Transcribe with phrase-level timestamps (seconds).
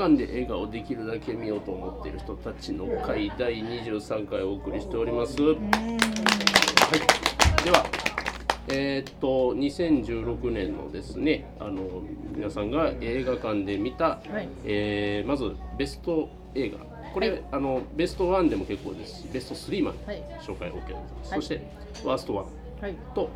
[0.00, 5.42] 映画館で映画をできるだけ見ようと思っている人たちの会第23回お送りしております。
[5.42, 5.56] はい、
[7.62, 7.84] では、
[8.68, 12.02] えーっと2016年のですねあの
[12.34, 14.48] 皆さんが映画館で見た、はい。
[14.64, 16.78] えーまずベスト映画。
[17.12, 17.42] これ、はい。
[17.52, 20.22] あのベスト1でも結構ですしベスト3まではい。
[20.40, 20.94] 紹介 OK で
[21.24, 21.42] す、はい。
[21.42, 21.62] そして
[22.06, 22.32] ワースト
[22.80, 22.94] 1はい。
[23.14, 23.28] と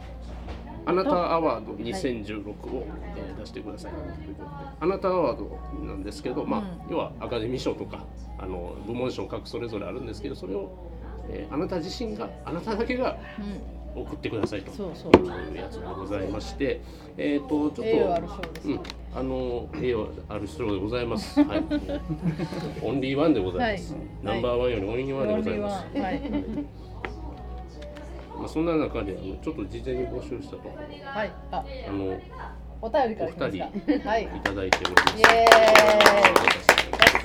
[0.87, 3.93] あなたアワード2016を、えー出してください。
[3.93, 8.05] ということであなたアワードなんですけど、まあうん要はアカデミー賞とか
[8.39, 10.71] あの部門賞各それぞれあるんですけどそれを、
[11.29, 13.75] えーあなた自身があなただけがうん。
[13.97, 16.81] 送ってくださいというやつでございまして
[17.17, 18.81] えっ、とちょっとうん、
[19.15, 21.39] あの栄誉ある賞でございます。
[21.45, 21.63] はい。
[22.83, 23.95] オンリーワンでございます。
[23.95, 24.03] はい。
[24.25, 25.97] ナンバーワンよりオンリーワンでございます。
[25.97, 26.21] はい
[28.39, 30.59] まあそんな中であのちょっと事前に募集したと。
[30.59, 31.33] ころはい。
[31.51, 31.65] あ。
[31.89, 32.21] あの
[32.83, 34.25] お便りからいきますかはい。
[34.25, 35.19] いただいております。
[35.19, 35.47] イエ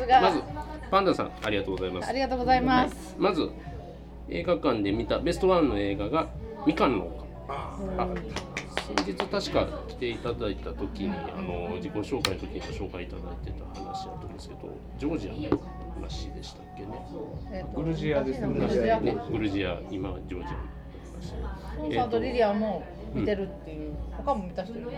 [0.08, 0.22] ーイ。
[0.22, 0.42] まず
[0.90, 2.10] パンダさんありがとうございます。
[2.10, 2.14] あ。
[2.14, 3.16] りがとうございます。
[3.18, 3.50] まず
[4.30, 6.30] 映画館で見たベストワンの映画が
[6.66, 7.26] みかんの丘。
[7.50, 8.08] あ
[8.96, 15.62] 先日確か来ていただいた時にあの自己紹介の時にご紹介いただいてた話だったんですけどジョージアの
[15.96, 16.90] 話でしたっけね。
[17.52, 18.48] えーとグルジアですね。
[18.48, 19.00] グルジア。
[19.00, 20.79] ねグルジア今ジョージア
[21.78, 24.90] のコンサートリリアも見てるっていう、他も見た人いる？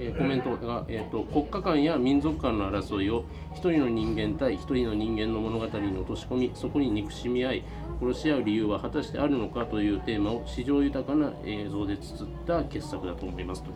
[0.00, 7.64] えーコメントが、えーと国家間や民族間の争いを一人の人間対一人の人間の物語に落とし込みそこに憎しみ合い
[8.00, 13.70] 殺し合う理由は果たしてあるのかというテーマを史上豊かな映像で綴った傑作だと思いますと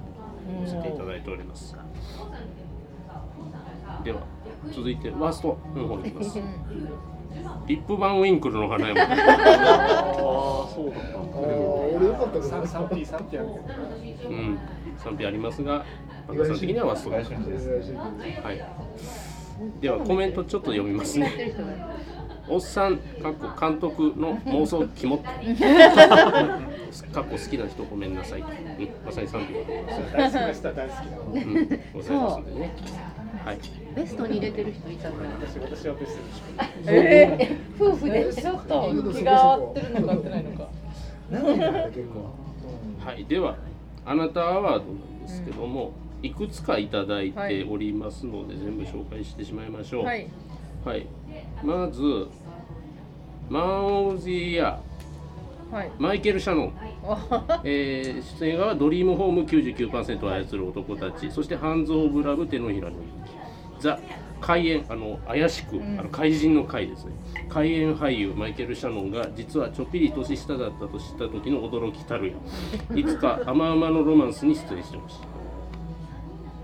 [0.60, 1.76] 見せていただいております。
[4.04, 4.20] では
[4.72, 6.38] 続いてワーストの方に行きます
[7.66, 9.08] リップ・バン・ウィンクルの花嫁 ああ
[10.74, 13.48] そうだった俺よかったけど三三 P 三 P ある
[14.18, 14.58] けどうん
[14.98, 15.84] 賛否ありますが
[16.26, 18.64] パンダさん的にはワーストではい。
[19.80, 21.54] ではコメントちょっと読みますね。
[22.48, 25.22] おっさん、かっこ監督の妄想キモッ
[27.12, 28.40] かっこ好きな人ごめんなさい。
[28.40, 28.46] うん、
[29.06, 32.74] まさに賛否が大好きな人は大好きなのうん、ございますんでね。
[33.44, 33.81] はい。
[33.94, 35.30] ベストに入れてる人いたから。
[35.30, 36.42] 私私はベストでし
[36.88, 38.32] えー、夫婦で？
[38.32, 40.68] ちょっと気が合ってるのか合ってないのか。
[43.04, 43.56] はい、では
[44.04, 45.92] あなたアワードなんですけども、
[46.22, 50.04] いくつかいただいておりますので、全部紹介してしまいましょう。
[50.04, 50.28] はい。
[50.84, 51.06] はい。
[51.62, 52.28] まず
[53.48, 54.80] マン・オブ・ジ・イヤ
[55.70, 55.86] はい。
[55.88, 56.72] ーマイケル・シャノン。
[57.64, 61.30] えー出演側はドリームホーム99%を操る男たち。
[61.30, 62.96] そしてハンズ・オブ・ラブ手のひらの
[63.82, 63.98] ザ・
[64.40, 65.98] 怪演あの怪しく、ん。
[65.98, 67.12] あの怪人の怪ですね。
[67.48, 72.34] 怪演俳優マイケル・シャノンが実はちょっぴり年下だったと知った時の驚きたるや。
[72.96, 75.26] いつか甘々のロマンスに出演してました。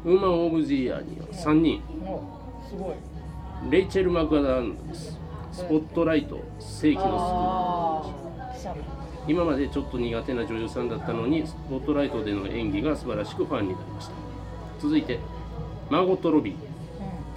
[0.05, 1.83] ウーマン・オブ・ジ・イヤーには3人。
[2.07, 2.23] お
[2.69, 2.93] すごい。
[3.71, 5.19] レイチェル・マクダンです。
[5.53, 8.75] スポットライト世紀のあスー
[9.27, 14.13] 今までちょっと苦手な女優さんだったのにスポットライトでの演技が素晴らしくファンになりました。
[14.81, 15.19] 続いて
[15.91, 16.68] マーゴット・ロビー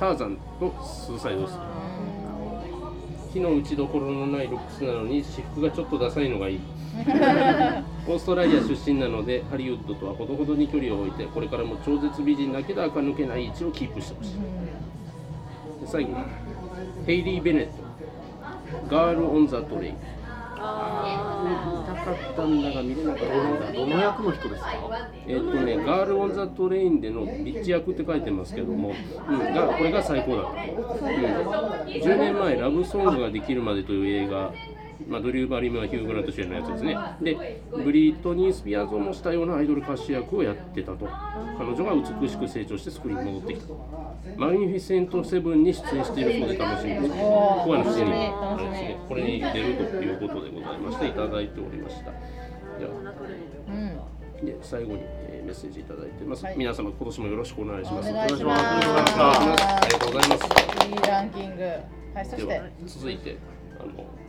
[0.02, 1.68] ターザンとスーサイドストーン
[3.34, 6.60] 火の打ちどころのないルックスなのに私服がちょっとダサいのがいい。
[8.10, 14.42] オーストラリア出身なのでハリウッドとはほどほどに距離を置いてこれからも超絶美人だけで垢抜けない位置をキープしてほしいで
[15.86, 16.16] 最後に
[17.06, 17.74] ヘイリー・ベネット。
[18.90, 19.96] ガール・オン・ザ・トレイン
[20.62, 23.26] 見たかったんだが見れなかった。
[23.26, 28.94] んだどの役の人ですかえっとね、ガール・オン・ザ・トレインでのビッチ役って書いてますけども、
[29.28, 34.52] うん、がこれが最高だった、うん、10年前、ラブソングができるまでという映画、
[35.08, 36.98] まあ、ドリュー・バリモアヒュー・グラント主演のやつですね。
[37.22, 41.08] で、ブリトニー・スピアーズを模したようなアイドル歌手役をやってたと。
[41.58, 43.74] 彼女が美しく成長してスクリーンに戻ってきた。
[44.38, 47.10] マグニフィセント・セブンに出演しているそうで楽しみです。
[47.10, 47.16] こ
[47.66, 52.12] こはの7人、あれですね、これに出るということでございまして、いただいておりました。
[52.80, 52.92] では
[53.70, 60.46] うんで最後に、えーメッセージいただいてます、はい皆様今年もよろしくお願いしますお願いしますありがとうございます
[60.88, 63.38] いいランキングはいそして続いて
[63.80, 64.21] あの、えー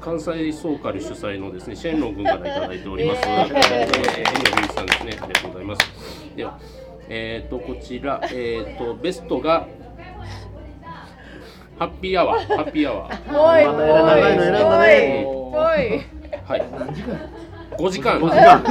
[0.00, 3.56] 関西ソーカル主催のですねシェンロン君からいただいております、えー
[4.18, 6.58] えー、さんですねありがとうございますでは
[7.08, 9.68] えっ、とこちらえっ、とベストが
[11.78, 13.32] ハッピーアワーハッピーアワー
[16.46, 16.62] はい。
[17.78, 18.62] 5時間5時間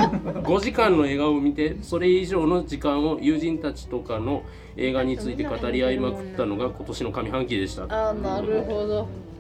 [0.44, 4.44] 5時間の映画を見てそれ以上の時間を友人たちとかの
[4.78, 9.31] 映画について語り合いまくったのが今年の上半期でしたあーなるほどはい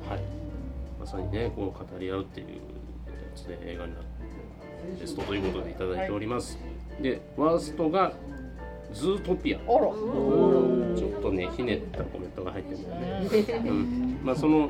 [1.01, 2.53] まさにねこう語り合うっていうや
[3.35, 4.05] つで映画になって
[5.01, 6.59] ベストということでいただいております、
[7.01, 8.13] でワーストが
[8.93, 9.57] ズートピア。
[9.57, 9.79] あら。
[10.95, 14.19] ちょっとねひねったコメントが入ってるんだよね、うん。
[14.23, 14.69] まあ、その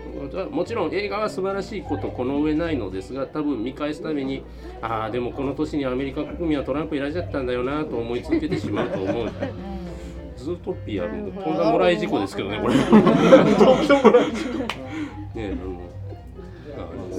[0.51, 4.43] もちろん映画は素晴らしいことこの上ないのですが多分見返すために
[4.81, 9.31] ああでもこの年にアメリカ国民はトランプ選んじゃったんだよなと思い続けてしまうと思う。
[10.37, 11.57] ズートピアのとん。
[11.57, 12.75] だもらい事故ですけどねこれ。
[12.79, 12.85] ね
[15.35, 15.90] あの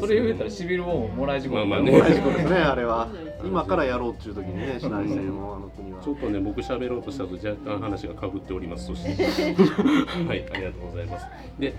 [0.02, 1.93] それ言うたらしびるもんももらい事故まあまあね。
[1.93, 3.08] 同じことですね あれは。
[3.44, 6.00] 今からやろうっていう時にねしないですよあの国は。
[6.02, 8.87] ちょっとね、僕喋ろうとしたと若干話がかぶっております。
[8.87, 9.04] そし。
[9.16, 9.22] て、
[10.26, 11.26] はい、ありがとうございます。
[11.58, 11.75] で、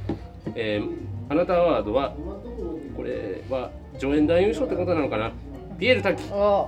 [0.56, 0.90] えー
[1.30, 2.14] あなたアワードは、
[2.96, 5.31] これは助演男優賞ってことなのかな？
[5.80, 6.68] ピエール滝、あ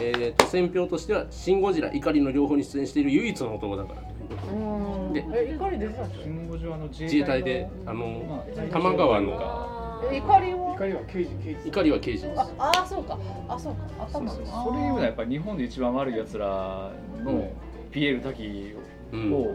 [0.00, 4.02] えーと、選票としては、シン・ゴジラ、怒りの両方に出演している唯一の男だから
[5.12, 5.20] で。
[5.22, 6.16] でえ怒り出てたんで
[6.88, 10.74] 自自衛隊で、あの、多摩川の、え怒りは？
[10.74, 11.68] 怒りは刑事刑事。
[11.68, 12.40] 怒りは刑事です。
[12.58, 13.18] ああそうか。
[13.48, 13.80] あそうか。
[14.04, 14.46] 頭それ
[14.80, 16.90] 言うのはやっぱり日本で一番悪いやつら
[17.22, 17.50] の
[17.90, 18.74] ピエール滝
[19.12, 19.32] うん。
[19.32, 19.54] を、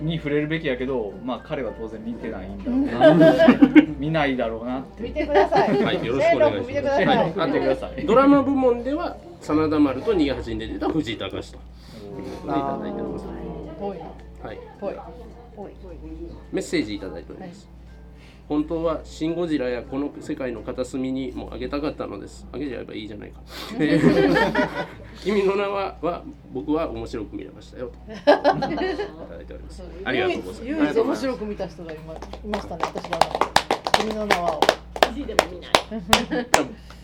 [0.00, 3.36] に触れるべきやけど、まあ彼は当然見てないんだろうな、
[3.98, 5.02] 見ないだろうなって。
[5.02, 5.70] 見てください。
[5.82, 6.68] はい、よろしくお願いします。
[6.68, 7.06] 見てください。
[7.06, 8.06] はい、見てください。
[8.06, 11.58] ドラマ部門では、真田丸と逃げ恥に出てた藤井隆と。
[11.58, 13.43] いただいてます。
[13.84, 13.98] ぽい
[14.42, 14.58] はい。
[14.80, 14.94] ぽい
[15.54, 15.72] ぽい
[16.52, 17.68] メッセージいただいております。
[18.48, 22.46] 本当はシン・ゴジラやこの世界の片隅にもあげたかったのです。
[22.52, 23.40] あげちゃえばいいじゃないか。
[23.78, 24.86] え ー
[25.22, 26.22] 君の名はは
[26.52, 28.12] 僕は面白く見れましたよと。
[28.12, 29.82] いただいております。
[30.04, 30.64] ありがとうございます。
[30.66, 34.60] 唯一面白く見た人がいましたね私はあの君の名は
[35.08, 35.72] を意地でも見ない。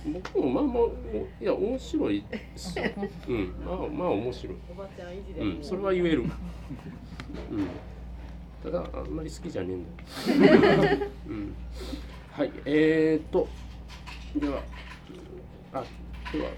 [0.06, 0.84] 僕もまあまあ
[1.42, 2.24] いや面白い。
[3.28, 4.56] うん、まあまあ面白い。
[4.70, 6.22] おばちゃん意地でもうん、それは言える。
[6.22, 6.30] うん。
[8.62, 9.74] ただあんまり好きじゃね
[10.28, 11.10] えんだよ。
[11.28, 11.54] うん。
[12.32, 13.48] はい、えーと
[14.36, 14.62] では
[15.72, 15.84] あ
[16.32, 16.50] では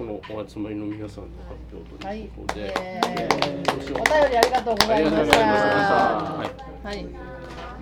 [0.00, 6.50] このお集まりの皆さんの発表とはいいうことで、えーどうしようお便りありがとうございましたは
[6.82, 6.86] い。
[6.86, 7.06] はい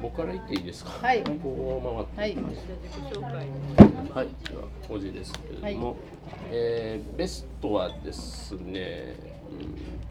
[0.02, 0.90] 僕から言っていいですか。
[0.90, 1.22] はい。
[1.24, 2.36] こう回って。
[2.36, 2.50] はい。
[2.52, 3.32] 自己紹介。
[3.32, 5.96] はい、では、おじですけれども、はい。
[6.50, 9.14] えーベストはですね、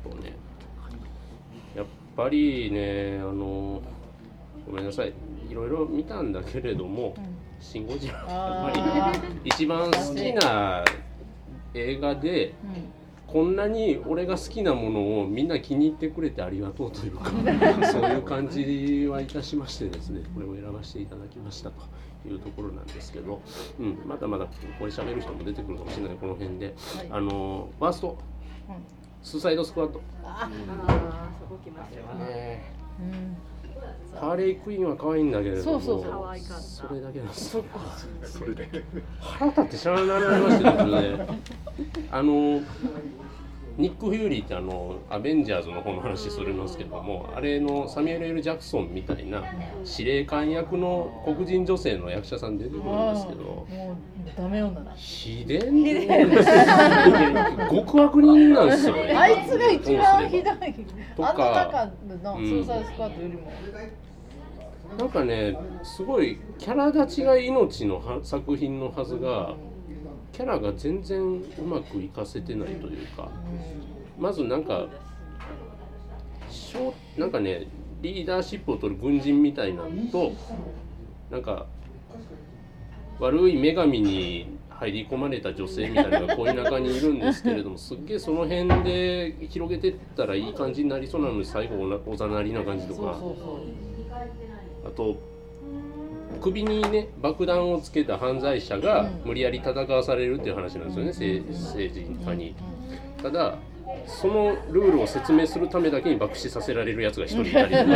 [0.05, 0.33] うんとね、
[1.75, 3.81] やっぱりね、あの、
[4.65, 5.13] ごめんなさい、
[5.49, 7.13] いろいろ見たんだけれども、
[7.59, 9.11] シン・ゴジラ、やっぱ
[9.43, 10.83] り一番好きな
[11.73, 12.53] 映画で、
[13.27, 17.25] こんなに俺が好きなものをみんな気に入ってくれてありがとうというか
[17.91, 21.81] そういう感じはいたしましてですねこれを選ばせていただきましたと
[22.25, 23.41] いうところなんですけど、
[23.79, 24.45] うん、まだまだ
[24.79, 26.75] これ喋る人も出てくるかもしれないこの辺で、はい。
[27.09, 28.17] あのファースト
[28.69, 28.75] うん。
[29.21, 30.49] スーサイドスクワット、あ
[30.87, 32.05] ああ、そこ来ましたよ。
[32.19, 32.71] ね。
[32.99, 33.56] うん
[34.15, 36.11] ハーレークイーンは可愛いんだけれどもそうそうそう。
[36.23, 37.79] 可愛かったそれだけなんですそっか。
[38.25, 38.69] それで
[39.19, 41.27] 腹立ってしゃあなくなりましたよそれで
[42.11, 42.61] あの
[43.77, 49.43] ニック・フューリーってあのアベンジャーズの方の話するんですけどもあれのサミュエル・ L・ ジャクソンみたいな
[49.83, 56.47] 司令官役の黒人女性の役者さん出てくるんですけどもうダメ女だ秘伝です
[57.69, 59.13] 極悪人なんですよね。
[59.17, 60.73] あいつが一番ひどい。
[61.15, 63.51] とかスースクワットよりも。
[64.97, 69.53] なんかねすごいキャラ立ちが命のは作品のはずが
[70.31, 73.29] キャラが全然うまくいかせてないというか
[74.17, 74.87] まずなんか
[76.49, 77.67] しょうなんかね
[78.01, 80.33] リーダーシップを取る軍人みたいなのと
[81.31, 81.65] なんか
[83.19, 93.19] 悪い女神に入り込まれた女性みたいなのが恋仲にいるんですけれども すっげえその辺で広げてったらいい感じになりそうなのに最後おざなりな感じとか。
[94.85, 95.17] あと
[96.37, 102.55] 首にね爆弾をつけた犯罪者が無理やり戦わされるっていう話なんですよね、政政治家に。
[103.21, 103.55] ただ
[104.05, 107.87] そのルールを説明するためだけに爆死させられるやつが一人いたりとか。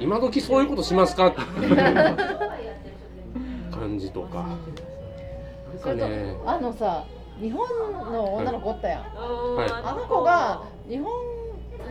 [0.00, 1.26] 今時そういうことしますか？
[1.26, 1.76] っていう
[3.72, 4.46] 感じとか。
[5.84, 6.36] なんかね。
[6.46, 7.04] あのさ
[7.40, 7.66] 日本
[8.12, 9.70] の女の子おったやん、はい。
[9.70, 11.12] あの子が日本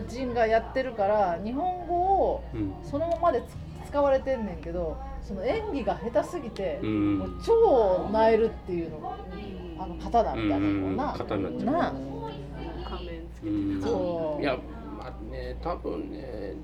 [0.07, 2.73] 人がやってるから日本語をうん。
[2.83, 7.17] そのままでつ使われてんねんけどその演技が下手すぎて、うん。
[7.17, 9.17] もう超なえるっていうのが
[9.77, 11.17] あの方だみたいなのな、うん。
[11.19, 11.73] 型になっちゃう。
[11.73, 11.93] なあ。
[12.89, 13.81] 仮面つけうん。
[13.81, 14.41] そう。
[14.41, 14.57] いや
[14.97, 16.55] まあね多分ね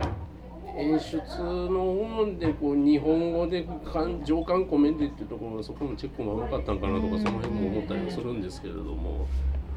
[0.78, 9.28] 演出の部分でこう日本語で感情感込めてっていうところはそこのチェックも甘かったんかなとかその辺も思ったりもするんですけれども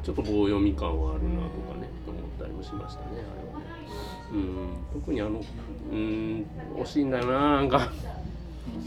[0.01, 1.41] ちょっと棒読み感はあるなと
[1.71, 3.21] かねと思ったりもしましたねあれ
[3.53, 3.65] はね。
[4.33, 5.01] うん。
[5.01, 5.41] 特にあの
[5.91, 6.45] うん
[6.77, 7.91] 惜しいんだよななんか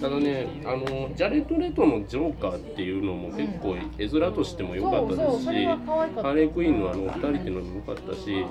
[0.01, 8.47] ただねあのジャレット・レトのジョーカーっていうのも結構絵面としても良かったですし、ハーレー・クイーンのあの2人っていうのも良かったし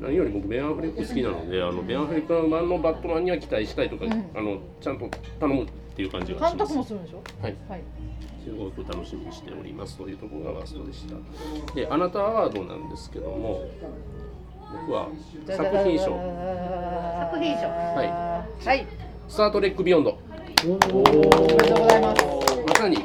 [0.00, 4.12] 何より僕ベン・アフレック好きなのであのベン・アフレック版のバットマンには期待したいとか、うん。
[4.36, 5.08] あのちゃんと
[5.40, 5.66] 頼むっ
[5.96, 6.74] ていう感じがし監ます。
[6.74, 7.22] 督もするんでしょ？
[7.42, 7.56] はい。
[7.68, 7.80] はい。
[8.44, 9.96] すごく楽しみにしております。
[9.96, 11.74] というところがワーストでした。
[11.74, 13.64] であなたアワードなんですけども
[14.86, 15.08] 僕は
[15.46, 16.04] 作品賞。
[16.04, 18.86] 作品賞はいはい
[19.26, 20.18] スター・トレック・ビヨンド
[20.64, 22.24] おめでとうございます
[22.66, 22.96] まさに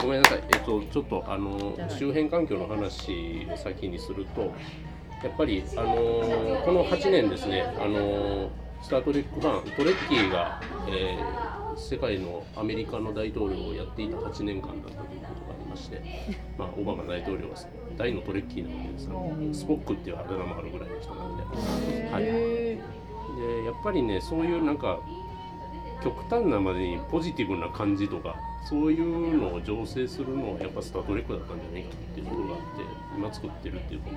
[0.00, 4.42] ごめんなさい、えっと、ちょっとあの周辺環境の話を先にすると
[5.22, 5.94] やっぱりあの
[6.64, 8.50] この8年ですねあの
[8.82, 16.02] スター・トレックファントレッキーが、えー世界のアメリカの大統領をやっていた8年間だったということがありまして、
[16.58, 17.56] まあ、オバマ大統領は
[17.96, 19.14] 大のトレッキーなわけですが
[19.52, 22.10] スポックっていうあだ名もあるぐらいの人なので。
[22.10, 22.24] はい。
[22.24, 22.78] へ
[23.38, 24.98] でやっぱりねそういうなんか
[26.02, 28.36] 極端なまでにポジティブな感じとか
[28.68, 32.64] そういうのを醸成するのはやっぱスター・トレックだったんじゃないかっていうところがあって
[33.16, 34.10] 今作ってるっていうこ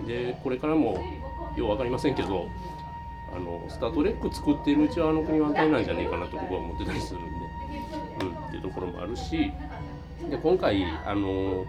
[0.00, 1.04] とでこれからも
[1.56, 2.48] よう分かりませんけど
[3.34, 7.28] あのスター・トレック作ってるうちはあの国は安泰なんじゃないかなと僕は思ってたりするんで、
[8.26, 9.52] うん、っていうところもあるし
[10.30, 11.64] で今回あの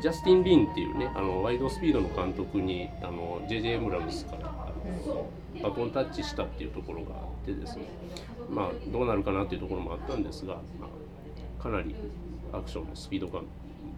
[0.00, 4.72] ジャスティン・リンっていうねあのワイドスピードの監督にあの JJ エムラムスからあ
[5.06, 5.26] の
[5.62, 7.84] バトンタッチしたっていうところがあってですね
[8.50, 10.86] まあどうなるかなっていうところもあったんですが、ま
[11.60, 11.94] あ、かなり
[12.52, 13.44] アクションのスピード感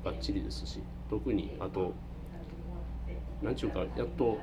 [0.04, 0.80] ばっちりですし
[1.10, 1.92] 特にあと
[3.42, 4.38] なんちゅうかやっと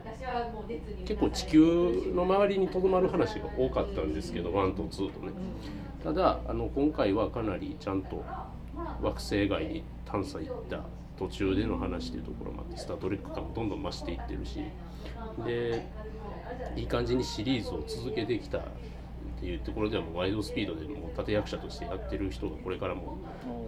[1.06, 5.32] 結構地球の周りにとどまる話が多かったんですけど1と2とね。
[6.04, 8.24] ただあの今回はかなりちゃんと
[9.02, 10.82] 惑星外に探査行った
[11.18, 14.64] 途中での話っていうところもあってスター・トレック感もどんどん増していってるし
[15.46, 15.88] で
[16.76, 18.62] いい感じにシリーズを続けてきたっ
[19.40, 23.18] ていうところではもうワイルド・スピードでもう立役者としてやってる人がこれからも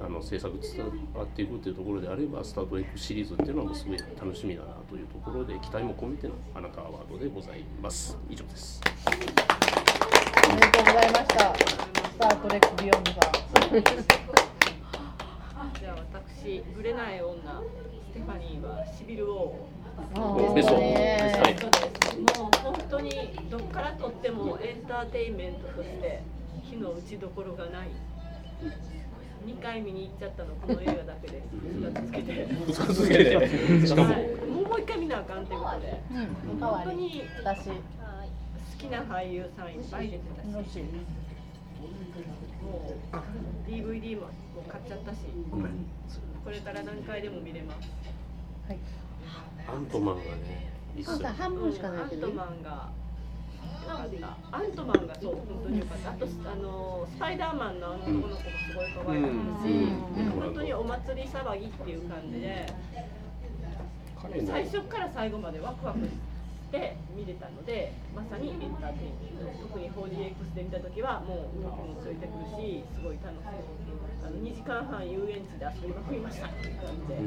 [0.03, 0.85] あの制作携
[1.15, 8.17] わっていくっていうところであればスター・トレックシリーズっていうのはもうすごい楽しみだなというところで期待も込めてのあなたアワードでございます。
[8.29, 8.81] 以上です。
[9.07, 13.12] おめでとうございましたスター・トレック・ビヨンド。
[13.13, 13.19] さ
[15.65, 17.41] んじゃあ私ぶれない女
[18.12, 20.75] ステファニーはシビル・ウォーベスト
[22.73, 23.11] 本当に
[23.51, 26.21] どっからとってもエンターテインメントとして
[26.63, 27.89] 非の打ちどころがない。
[29.45, 31.43] 2回見に行っちゃったのこの映画だけで。
[31.43, 32.47] す2つつけて。
[32.47, 33.87] 2日続けて。
[33.87, 34.13] しかも。
[34.13, 36.01] はい、もう一回見なあかんっていうことで。
[36.11, 36.59] うん。
[36.59, 37.73] 本当にだし好
[38.79, 40.83] きな俳優さんいっぱい出てたし。
[43.67, 44.27] DVD もも
[44.65, 45.17] う買っちゃったし、
[46.43, 47.89] これから何回でも見れます。
[48.67, 48.79] はい。
[49.67, 50.72] アントマンがね
[51.38, 52.89] 半分しかないけどアントマンが
[53.83, 54.09] 良かっ
[54.51, 54.57] た。
[54.57, 56.12] アントマンがそう本当に良かった。
[56.12, 58.43] あとあのスパイダーマンのあの男の子もす
[58.75, 59.73] ごい可愛かったし、う
[60.21, 62.65] ん本当にお祭り騒ぎっていう感じで、
[64.45, 66.12] 最初から最後までワクワクし
[66.71, 69.67] て見れたので、まさにエンターテインメント。
[69.67, 73.47] 特に 4DX で見た時はもう動きもついてくるし、すごい楽しい。
[74.23, 77.25] あの2時間半遊園地で遊びまくりましたっていう感じで楽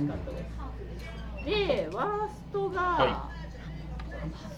[0.00, 1.21] しかったです。
[1.44, 3.30] で、ワーストが、は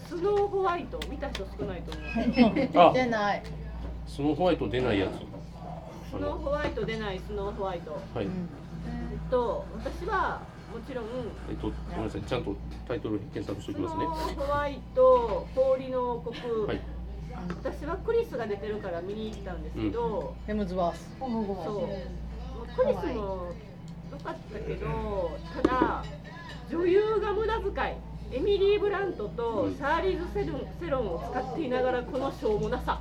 [0.07, 0.99] スノーホワイト。
[1.09, 2.89] 見た人少ないと思う。
[2.89, 3.43] あ 出ない。
[4.07, 5.11] スノーホワイト出ないやつ。
[6.11, 7.97] スノーホワイト出ないスノーホワイト。
[8.13, 8.49] はい、うん
[9.11, 11.05] えっと私はもちろん
[11.49, 12.21] えっとごめんなさい。
[12.21, 12.55] ちゃんと
[12.87, 14.05] タイトル検索しておきますね。
[14.05, 16.81] スノーホワイト氷の王国、はい。
[17.63, 21.17] 私はクリスが出てるから見に行ったんですけど、ヘムズワース。
[21.19, 22.15] そう。
[22.75, 23.51] クリスも
[24.11, 26.03] 良かったけどただ
[26.71, 27.95] 女優が無駄遣い。
[28.31, 32.99] エミリー・ブラントとシャーリーズ・セロンセロンを使っていながらこのしょうもなさ。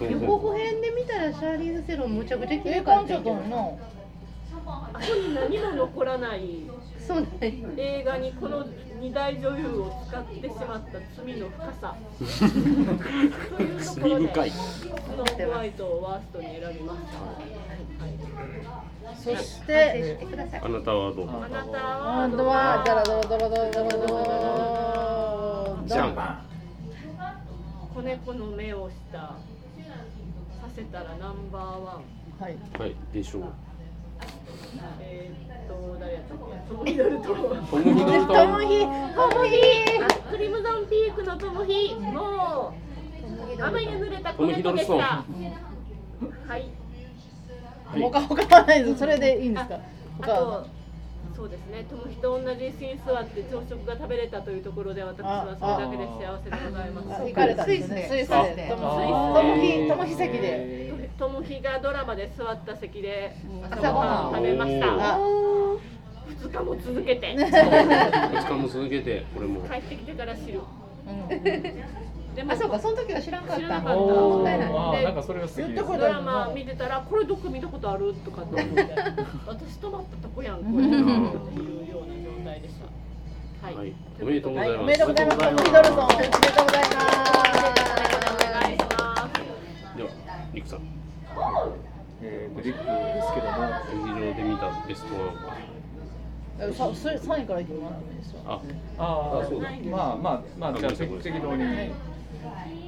[0.00, 3.78] 予告編で見たらシャーリーズ・セロンむちゃくちゃ綺え麗かった感じとんの
[4.66, 6.62] あそこに何も残らない。
[6.98, 7.26] そうね
[7.76, 8.66] 映画にこの
[9.00, 11.94] 二大女優を使ってしまった罪の深さ。
[13.56, 14.50] というところで罪深い。
[14.50, 17.54] スノーホワイトをワーストに選びました、そし
[19.06, 20.26] 反省てして
[20.62, 21.28] あなたはどう？
[21.28, 24.14] あなたあはとはドラドロドロドロドロド
[25.78, 26.14] ロじゃん
[27.94, 29.34] 子猫の目をしたさ
[30.74, 32.04] せたらナンバーワン。
[32.38, 32.56] はい。
[32.78, 32.94] はい。
[33.12, 33.44] でしょう。
[35.00, 36.44] えー、っと誰やったっけ？
[36.68, 37.44] トムヒドルトム・
[37.82, 38.86] ヒドルトムヒト
[39.38, 39.54] ムヒ。
[39.98, 41.94] あクリムゾンピークのトムヒ。
[41.94, 42.74] も
[43.58, 44.92] う雨に濡れた子猫でした。
[44.94, 45.24] は
[46.58, 46.68] い
[47.92, 49.80] 他他はないですそれでいいんですか？
[50.22, 50.64] あ
[51.36, 57.20] そうですね、トムヒと同じ椅子に座って朝食が食べれたというところで私はそれだけで幸せでございます。
[57.20, 58.06] あ行かれたんですね。
[58.08, 58.68] スイスで。
[58.70, 61.10] トムあトムヒトムヒ席で。
[61.18, 63.36] トムヒがドラマで座った席で
[63.70, 64.34] 朝朝ごはん。
[64.36, 64.86] 食べました。
[64.86, 65.18] あ。
[66.26, 67.34] 2日も続けて。
[67.36, 69.60] 2日も続けてこれも。
[69.68, 70.60] 帰ってきてから知る。
[71.06, 71.28] うん
[72.36, 73.56] でもあそうかその時は知らんかった。
[73.56, 73.96] 知らなかった。
[73.96, 74.68] もったいない。
[74.68, 78.94] あーなんかそれが素敵ですドラマ見てたらこれどっか見たことあるとかって思って
[79.46, 81.00] 私泊まったとこやんこれっていう
[81.90, 82.84] ような状態でした。
[83.66, 83.92] はい、はい。
[84.20, 85.38] おめでとうござはいい、ます、おめでとうございます。
[85.38, 89.32] トムヒドルソン、おめでとうございお願いしまます。
[89.96, 90.08] では
[90.52, 90.80] リクさん。
[92.22, 93.56] えーとリックですけども
[93.92, 95.56] 劇場で見たベストワンは？
[96.72, 96.78] す。
[96.78, 98.40] さ、それ、三位から言ってもらってもいいですか。
[98.46, 98.60] あ
[98.98, 99.70] ああそうだ。
[99.90, 101.64] まあまあまあじゃあ適適当に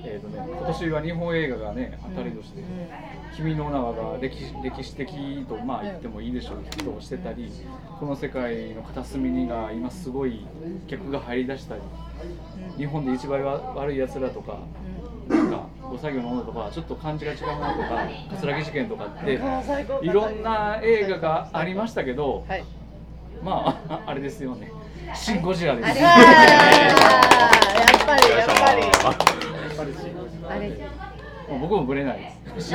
[0.05, 2.63] えーとね今年は日本映画がね当たりとして
[3.37, 7.51] 「君の名は」が歴史歴史的とまあ言ってもいいでしょうヒットをしてたり
[7.99, 10.47] この世界の片隅にが今すごい
[10.87, 11.81] 客が入り出したり
[12.77, 13.43] 日本で一番
[13.75, 14.59] 悪いやつらとか
[15.29, 19.39] なんかご作業のものとかちょっと感じが違うなとか葛城事件とかって
[20.03, 22.65] いろんな映画がありましたけどはい。
[23.43, 24.73] まあ あれですよね
[25.15, 26.03] 「シン・ゴジラ」です。
[26.03, 26.13] やっ
[28.07, 29.38] ぱり、やっぱり。
[30.49, 30.69] あれ。
[31.49, 32.75] もう僕もぶれないです。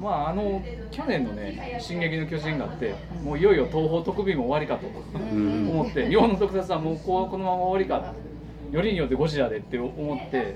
[0.00, 2.94] まああの去年のね「進撃の巨人」があって
[3.24, 4.86] もういよいよ東宝特備も終わりかと。
[5.18, 5.70] うん。
[5.70, 8.14] 思って日本の特撮はもうこうこのまま終わりか。
[8.70, 10.54] よりによってゴジラでって思って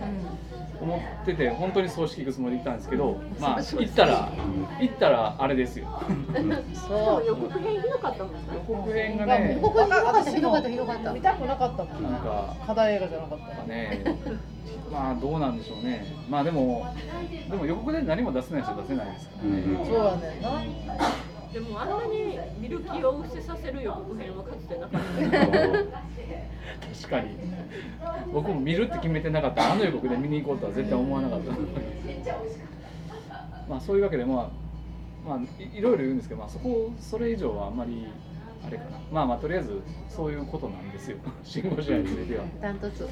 [0.82, 4.32] 思ってて本当に葬式行くつもりで行ったんですけどまあ行ったら
[4.80, 5.86] 行ったらあれですよ
[6.88, 7.26] そう。
[7.26, 11.12] 予告編ひどかったもんね予告編がねここひどかった、ひどかった、ひどかった。
[11.12, 12.02] 見たくなかったもん。
[12.02, 13.62] なんか課題映画じゃなかった。
[13.64, 14.04] ね
[14.90, 16.94] まあどうなんでしょうねまあでも
[17.48, 21.21] でも予告で何も出せない人は出せないですからね、うんそうやね。
[21.52, 25.20] でもあんなに見る気を失せさせる予告編はかつてなかった
[27.02, 27.36] 確かに。
[28.32, 31.52] 僕も見るって決めてなかったあの予告で見に行こうとは絶対思わなかった。
[33.68, 38.06] まあそういうわけでまあまあいいろいろ言うんですけど、まあ、そこそれ以上はあんまり
[38.66, 38.90] あれかな。
[39.10, 41.18] まあまあとりあえずそういうことなんですよ。
[41.44, 42.44] シン・ゴジラについては。
[42.60, 43.06] ダントツ。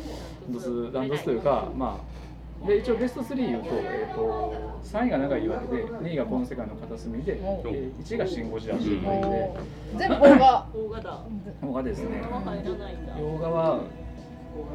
[0.49, 2.30] ダントツダントツというかまあ
[2.67, 9.99] で一応ベスト3言うと,、えー、と3位が長い岩手で2位がこの世界の片隅で、おえー1位がシン・ゴジラということで。
[9.99, 10.15] 全部。
[10.15, 11.25] 大河だ
[11.61, 12.21] 他ですね。
[12.23, 13.19] 生入らないんだ。
[13.19, 13.81] 洋画は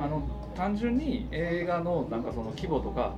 [0.02, 0.24] あの
[0.56, 3.14] 単純に映画のなんかその規模とか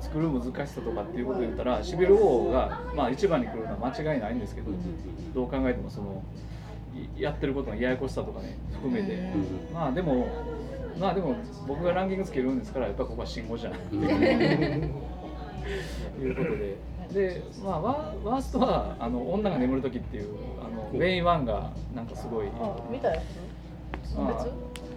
[0.00, 4.70] 作る難しさとかっていうことで言ったらシビル王がまあ一番に来るのは間違いないんですけど
[5.34, 6.22] どう考えてもその
[7.16, 9.14] いやってることのややこしさとかね含めて。
[9.14, 9.74] うん。
[9.74, 10.28] まあでも
[11.00, 11.34] まあでも
[11.66, 13.78] 僕がランキングつけるんですからやっぱここは信号じゃない。
[13.78, 14.00] っ てい
[16.30, 16.76] うことで。
[17.08, 20.28] でまあ、ワーワーストはあの女が眠る時っていう
[20.60, 22.48] あのウェイン・ワンがなんかすごい。
[22.60, 23.22] あ、見たや
[24.14, 24.48] まあつ。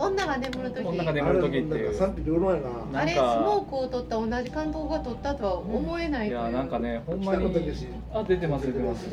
[0.01, 0.87] 女が眠る時。
[0.87, 1.93] 女が眠る時っていう。
[1.93, 2.99] 賛否両論やな。
[3.01, 9.07] あれスモークを取った同じ監督が撮ったとは思えないいやなんかねほんまにあ出てます出てます。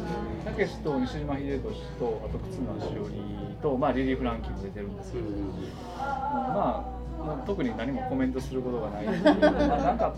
[0.45, 3.15] たけしと西島秀俊とあと忽那しおり
[3.63, 5.25] と、まあ、リリー・フランキーも出てるんですけど、
[5.99, 9.07] まあもう特に何もコメントすることがない
[9.59, 10.15] まあなんか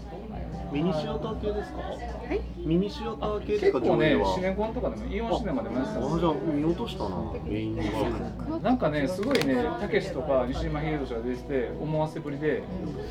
[0.73, 1.79] ミニシアター系ですか？
[1.81, 1.95] は
[2.35, 2.41] い。
[2.65, 5.99] ミニシアター系です結か構ねシネコンとかでもイオンシネマでもやってた。
[5.99, 7.17] んですあじゃあよ見落としたな。
[7.45, 12.63] メインはなんかねすごいねたけしとか西島秀俊が出てて思わせぶりで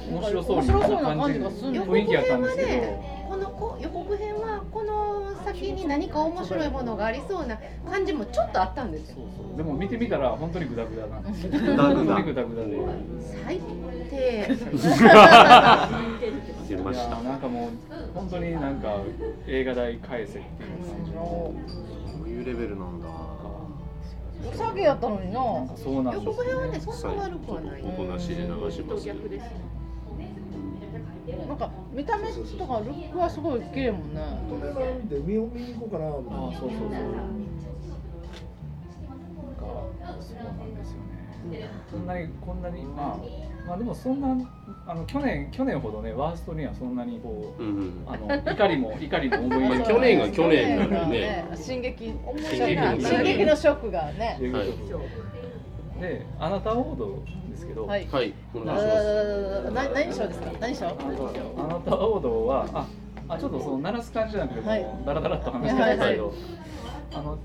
[0.09, 1.71] 面白そうに面白そうな感じがする。
[1.83, 2.69] 雰囲気やったんですけど、
[3.29, 9.17] このこ予告編はこの先に何か面白いものがありそうな感じもちょっとあったんですよ。
[9.17, 9.57] そうそう。
[9.57, 12.79] でも見てみたら本当にグダグダな本当にグダグダで。
[13.45, 13.61] 最
[14.09, 14.47] 低。
[16.67, 17.05] 出ました。
[17.05, 17.69] いやーなんかもう
[18.15, 18.95] 本当になんか
[19.45, 21.53] 映画代返せっていう感じの。
[22.07, 23.07] そういうレベルなんだ。
[23.09, 25.39] お下げやったのにな。
[25.75, 27.83] そうなん予ですよ告編はねそんな悪くはない。
[27.83, 29.45] おとなしで流します逆です
[31.37, 34.21] なんか見た目とかルックはすごい綺麗もんね。
[35.03, 36.05] 見て見見に行こうかな。
[36.05, 36.11] ああ
[36.59, 36.89] そうそうそう。
[36.89, 37.05] なんか
[40.21, 40.97] そうなんですよ
[41.49, 43.17] ねこんなにこんなにまあ
[43.67, 44.35] まあでもそんな
[44.87, 48.03] あの去年去年ほどねワーストにはそんなにこううんうん。
[48.07, 51.47] あの怒りも 怒りも思い入れも去年が去年なのにね。
[51.55, 54.39] 進撃進撃の進撃のショックがね。
[54.51, 55.19] はい
[55.99, 57.21] であなたオード
[57.59, 58.07] ですけど、はい。
[58.07, 58.33] はい。
[58.53, 58.99] おあ願いしま
[59.65, 59.71] す。
[59.71, 60.51] な何賞ですか？
[60.59, 62.87] 何賞あのあなたオードはあ
[63.27, 64.85] あちょっとその鳴らす感じじゃなくても、はい。
[65.05, 66.37] ダラダラっと話してますけど、はい。
[67.13, 67.37] あの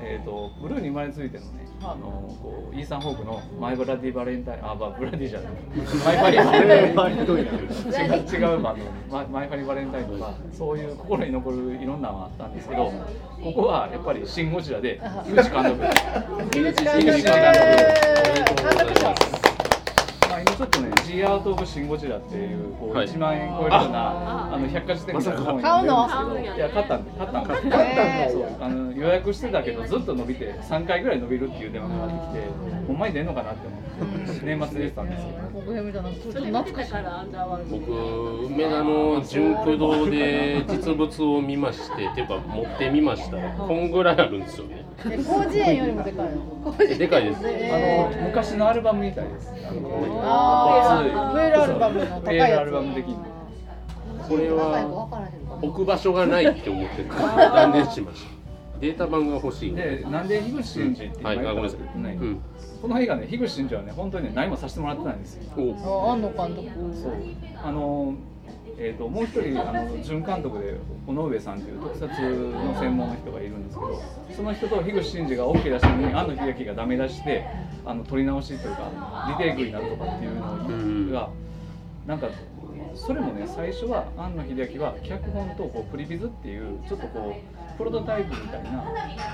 [0.00, 5.52] えっ、とブルーに生まれついてのねあのこうイーサン・ホークのマイ・ブラディ・バレンタインあまあブラディじゃない。
[6.04, 7.22] マイ・ファリー・バレンタイン違
[8.42, 8.78] う違うバン
[9.32, 12.92] マイファリー・バレンタインとかそういう心に残るいろんなのがあったんですけど
[13.42, 15.84] ここはやっぱり「シン・ゴジラ」で井口監督。
[16.58, 17.06] 井口監督。
[17.12, 17.24] 監
[18.86, 19.26] 督。
[20.56, 23.06] ちょっとね、G アート・オブ・シン・ゴジラっていうこうはい。
[23.06, 24.58] 1万円超えるようなあ。
[24.58, 26.08] の百科事典みたいな本買うの？
[26.08, 28.48] 読んですけどいや買ったんで買ったんです買ったんだそうよ。
[28.60, 32.50] あの予約してたけどずっと伸びて3回ぐらい伸びるっていう電話がかかってきて
[32.86, 33.80] ほんまに出んのかなって思っ
[34.38, 35.38] て年末でしたんですけど。
[35.56, 35.92] 僕梅
[38.64, 43.36] 田の純駆堂で実物を見ましてっていうか持ってみました。
[43.36, 44.84] らこんぐらいあるんですよね。
[44.98, 46.76] え広辞苑よりもでかいの？
[46.98, 47.38] でかいです。
[47.40, 47.42] あ
[48.20, 49.52] の昔のアルバムみたいです。
[49.68, 52.60] あのあウェールアルバムの高いやつ。
[52.60, 53.16] アルバム的に
[54.28, 58.36] これは置く場所がないって思って断念しました。
[58.80, 60.04] データ版が欲しいんで。
[60.10, 61.80] なんで樋口真嗣って言ったかあごめんなさい。
[62.82, 65.42] この映画ね樋口真嗣はね本当にね何もさせてもらってないんですよ。
[65.56, 67.14] おあ安野監督そう。
[67.62, 68.14] あの
[68.78, 70.74] えー、ともう一人あの準監督で
[71.06, 74.02] 尾上さんという特撮の専門の人がいるんですけど
[74.36, 77.46] その人と樋口真嗣が OK 出したのに安野秀明がダメ出して
[77.86, 81.30] あの撮り直しというかリテイクになるとかっていうのが
[82.06, 82.28] なんか
[82.94, 88.82] それもね最初は庵野秀明は脚本とこうプリビズっていうちょっとこうプロトタイプみたいな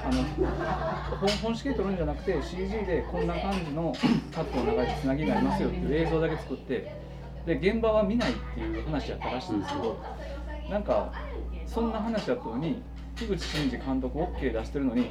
[0.04, 3.94] あの本本式で撮るんじゃなくて CG でこんな感じの
[4.34, 6.92] カットの流れでつなぎがありますよっていう映像だけ作って
[7.46, 9.98] で現場は見ないっていう話やったらしいんですけど
[10.68, 11.12] なんか
[11.66, 12.82] そんな話だったのに
[13.16, 15.10] 樋口真嗣監督 OK 出してるのに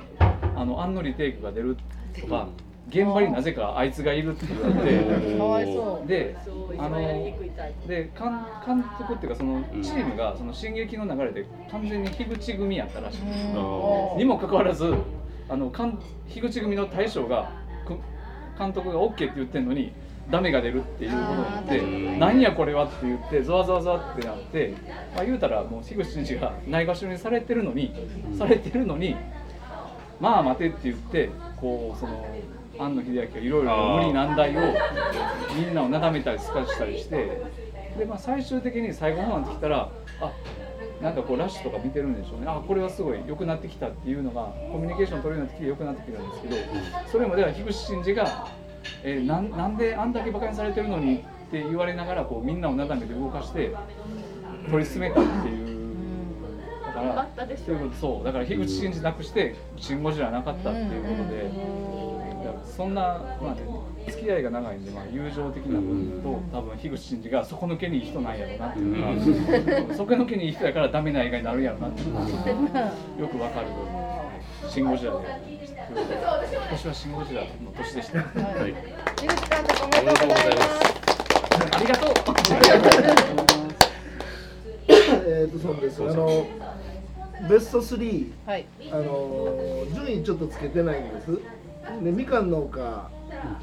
[0.55, 1.77] あの庵野リテイクが出る
[2.19, 2.47] とか
[2.91, 5.37] 現場になぜかあいつがいるって言われて。
[5.37, 6.07] かわいそう。
[6.07, 6.35] で
[6.77, 7.87] あの番やりにくいタイプ。
[7.87, 13.21] で監監督っていうかそのチームがその進撃の流れで完全に樋口組やったらしい。
[13.21, 13.25] ん。
[13.27, 14.93] ですにもかかわらず
[15.49, 17.51] あの監樋口組の大将が
[17.85, 17.97] く
[18.59, 19.93] 監督が OK って言ってんのに
[20.29, 24.73] ダメが出るっていうことになってあーなんやこれはって言ってゾワゾワゾワってなって、
[25.15, 27.93] まあ、言うたらもう樋口真嗣がないがしろにされてるのに
[28.37, 29.15] されてるのに
[30.19, 32.25] まあ待てって言ってこうその
[32.81, 34.61] 庵野秀明がいろいろ無理難題を
[35.55, 37.41] みんなをなだめたりすかしたりして
[37.97, 39.91] で、まあ、最終的に最後の方になってきたら
[40.21, 40.31] あ
[41.01, 42.45] なんかこうラッシュとか見てるんでしょうね。
[42.47, 46.55] あこれはすごい良くなってきたっていうのがコミュニケーション取るようになってきて良くなってきたんですけど
[47.11, 48.47] それまでは樋口真嗣が、
[49.03, 53.75] えーなんなんであんだけ馬鹿にされてるのにって言われながらこうみんなをなだめて動かして
[54.69, 55.71] 取り進めたっていう。
[56.85, 62.20] だか頑張ったでしょそうだから樋口真嗣なくして「シン・ゴジラ」なかったっていうことで、
[62.71, 63.01] そんな、
[63.41, 63.61] まあね、
[64.07, 72.79] 付き合いが長いんで、まあ、友情的な部分と多分樋口真嗣が底抜けにいい人なんやろうなっていうのが底抜けにいい人やからダメな映画になるんやろうなっていうのが
[73.19, 73.67] よくわかる
[74.69, 75.27] 「シン・ゴジラ」で
[75.91, 76.01] 今
[76.71, 78.19] 年は「シン・ゴジラ」の年でした。
[78.19, 78.23] は
[78.67, 78.73] い。
[79.15, 80.91] 樋口監督おめでとうございます。
[81.75, 82.13] ありがとう。
[85.27, 86.01] えっとそうです。
[86.01, 86.47] あの
[87.49, 88.65] ベスト3はい。
[88.91, 91.39] あの順位ちょっとつけてないんです
[92.03, 93.09] でみかん農家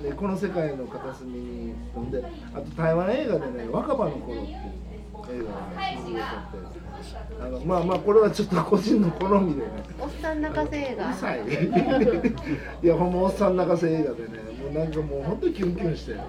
[0.02, 6.88] でこの世界の片隅に飛んであと台湾映画でね若葉の頃っていう映画がねすごい撮って
[7.40, 9.68] あのまあまあこれはちょっと個人の好みでね。
[10.00, 11.06] おっさん泣かせ映画。
[11.06, 11.40] うるさい。
[12.82, 14.28] いやほんまおっさん泣かせ映画でね
[14.62, 16.14] もうなんかもうほんとキュンキュンして。
[16.14, 16.20] おっ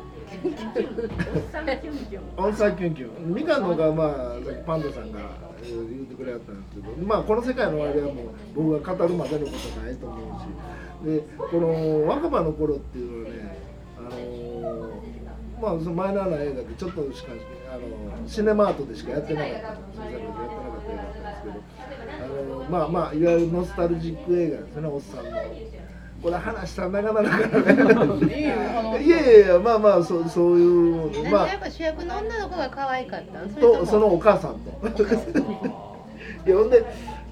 [1.52, 2.22] さんがキュンキュン。
[2.38, 3.34] オンサーキュンキュン。
[3.34, 4.10] みかんのがまあ
[4.46, 5.20] さっきパンダさんが
[5.64, 8.26] えー言ってくれはったんですけどまあこの世界の終わりはもう
[8.56, 10.46] 僕が語るまでのことないと思うし
[11.04, 13.58] でこの若葉の頃っていうのはね
[13.98, 14.90] あのー
[15.62, 17.34] まあそのマイナーな映画でちょっとしか
[17.70, 19.64] あのシネマートでしかやってなかった小
[20.04, 25.32] さい頃でやってなかった映画だったんですけどあのまあまあいわゆるノスタルジック映画ですねおっさんの。
[26.22, 28.40] これ話したら長々だからね。
[28.40, 35.04] いやいやいやまあまあそうそういうまあかやっぱ主役の女の子が可愛かったとそのお母さんと
[36.46, 36.84] いやほんで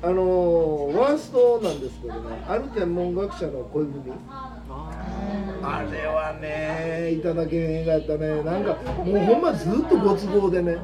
[0.08, 4.13] あのーワーストなんですけどねある天文学者の恋文。
[4.30, 8.41] あれはねいただけへん映画やったね。
[8.41, 10.78] なんかもうほんまずっとご都合でね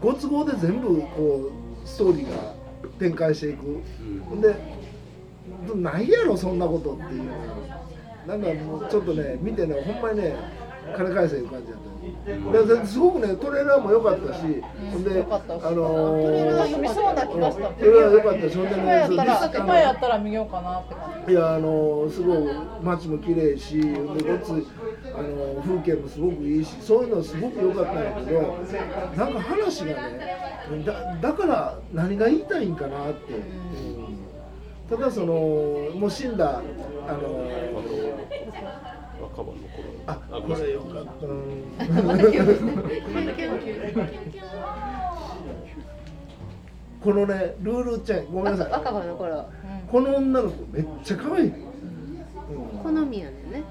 [0.00, 1.50] ご都合で全部こ
[1.84, 2.54] うストーリーが
[2.98, 3.82] 展開していく。
[4.26, 4.40] ほん。
[4.40, 4.54] で
[5.74, 7.24] ないやろそんなことっていう。
[8.26, 10.34] なんかもうちょっとね見てねほんまにね
[10.94, 11.86] 金返せいう感じだった
[12.26, 14.40] ですごくねトレーラーも良かったし、
[14.92, 15.04] ほん。
[15.04, 15.24] であ
[15.70, 21.32] のー、トレーラー読みそうな気がしたトレーラー良かったしほんで今やったらそう今やったら見ようかなって感じ。
[21.32, 22.38] いやあのすごい
[22.82, 24.66] 街も綺麗しでごつい
[25.14, 28.40] あの風景もすごくいいしそういうのすごく良かったんやけど
[29.16, 29.94] なんか話がね
[30.84, 34.18] だだから何が言いたいんかなって、うん。
[34.88, 35.26] ただその
[35.96, 36.60] もう死んだ
[37.08, 37.50] あの
[39.20, 39.56] 若葉の。
[39.56, 39.65] 頃
[40.06, 41.62] ああこれよかった、うん。
[47.02, 48.72] このねルールちゃんごめんなさい。
[48.72, 49.48] 若葉の頃。
[49.90, 51.66] この女の子めっちゃ可愛い、うん
[52.82, 53.62] 好みやね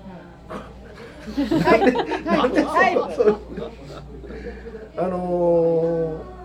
[4.97, 6.35] あのー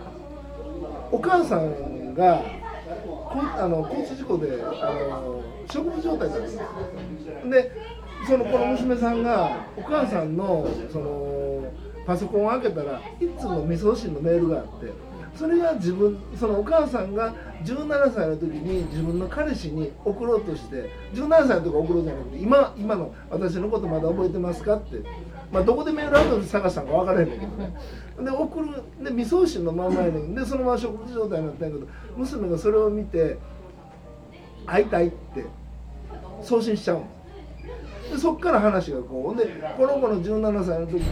[1.12, 2.40] お母さんが
[3.05, 6.59] こんあの交通事故で、あのー、植物状態だったんです
[7.50, 7.72] で
[8.31, 11.73] そのこの娘さんがお母さんのその
[12.07, 14.93] パソコンを開けたら一通の未送信のメールがあって
[15.35, 24.99] それが自分そのお母さんが17歳の時に自分の彼氏に送ろうとして17歳の時送ろうじゃなくて今今の私のことまだ覚えてますかって、
[25.51, 27.75] まあ、どこでメールアドレス探したのか分からへんねんけどね。
[28.21, 28.69] で送る
[29.03, 30.35] で未送信のまんまやねん。
[30.37, 33.38] でそのまま植物状態になったんやけど娘がそれを見て
[34.66, 35.47] 会いたいって
[36.43, 37.19] 送信しちゃうんです
[38.11, 39.46] でそっから話がこうで
[39.77, 41.03] この子の17歳の時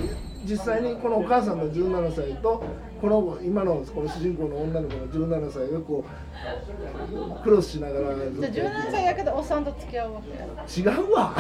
[0.44, 2.64] 実際にこのお母さんの17歳と
[3.00, 11.34] この子今のこの主人公の女の子の17歳がこうクロスしながらずっとじゃあ17歳やけどおっさんと付き合うわけ違うわ。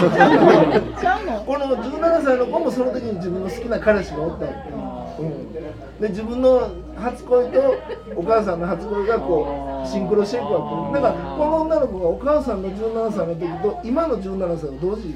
[1.00, 1.44] ちゃうの？
[1.44, 4.52] この17歳の子もその時に自分の好きな彼氏がおったわ
[5.18, 5.52] け、うん、
[6.00, 7.74] で自分の初恋と
[8.16, 11.00] お母さんの初恋がこうシンクロしていくわけ。
[11.00, 15.14] だからこの女の子がお母さんの17歳の時と今の17歳を同時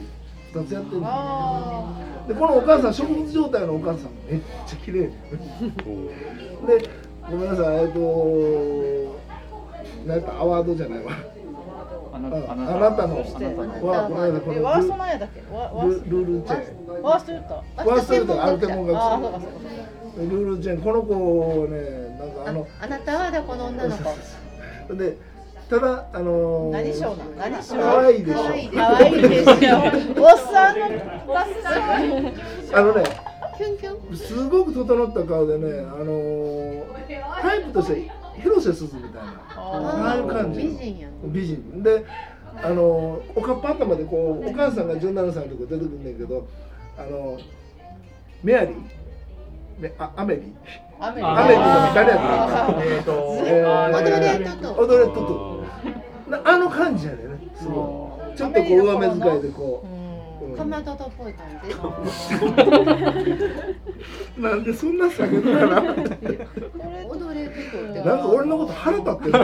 [0.54, 1.92] 2つやってるあ
[2.28, 5.00] でこのお母さん植物状態のお母さんめっちゃ綺麗。
[5.08, 5.12] で
[7.30, 7.98] ごめんなさいえっと
[10.06, 11.12] なんやったアワードじゃないわ。
[12.14, 13.16] あなあああなたの。
[13.16, 13.54] あなさい
[14.40, 15.42] こえワーストのなんやだっけ？
[15.52, 17.54] ワワースルールチェトワースト言った。
[17.84, 18.34] ワースト言うた。
[18.36, 19.56] らアルテモンああそう学かそうか。
[20.18, 20.82] ルールチェン。
[20.82, 24.94] この子はねなんかあのあなたはだこの女の子。
[24.94, 25.16] で
[25.72, 28.42] ただあのー、何賞なん何賞可愛いでしょ。
[28.74, 29.52] 可愛いでしょ
[30.20, 30.84] おっさんの
[32.74, 33.04] あのね
[33.56, 34.14] キュンキュン？
[34.14, 36.82] すごく整った顔でねあのー、
[37.40, 38.10] タイプとして
[38.42, 41.32] 広瀬すずみたいなああいう感じ美人やん。
[41.32, 41.82] 美人。
[41.82, 42.04] で
[42.62, 46.46] あのおかっぱ頭でこうお母さんが17歳のとこ出てくるんだけど
[46.98, 47.38] あの
[48.44, 48.76] メアリー。
[48.76, 48.82] め
[49.98, 50.54] あアメリ
[51.00, 52.24] アメリアメリの誰やった
[52.84, 53.12] えーと
[53.44, 55.62] えーオドレートとオドレットと
[56.30, 58.22] なあの感じやでねすごい。
[58.36, 59.88] ちょっとこう上目遣いでこう、
[60.46, 60.56] うん。
[60.56, 61.68] かまどとっぽい感じ。
[64.40, 65.66] なんでそんな下げるかな。
[65.82, 66.00] なんか
[67.10, 67.52] 踊れて。
[67.52, 69.34] くって俺のこと腹立ってる。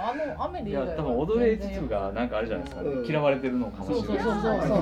[0.00, 4.18] あのアメリ以外はいや多分踊れつつがなんかあれじゃないですか、嫌われてるのかもしれない。
[4.24, 4.74] そうそうそうそ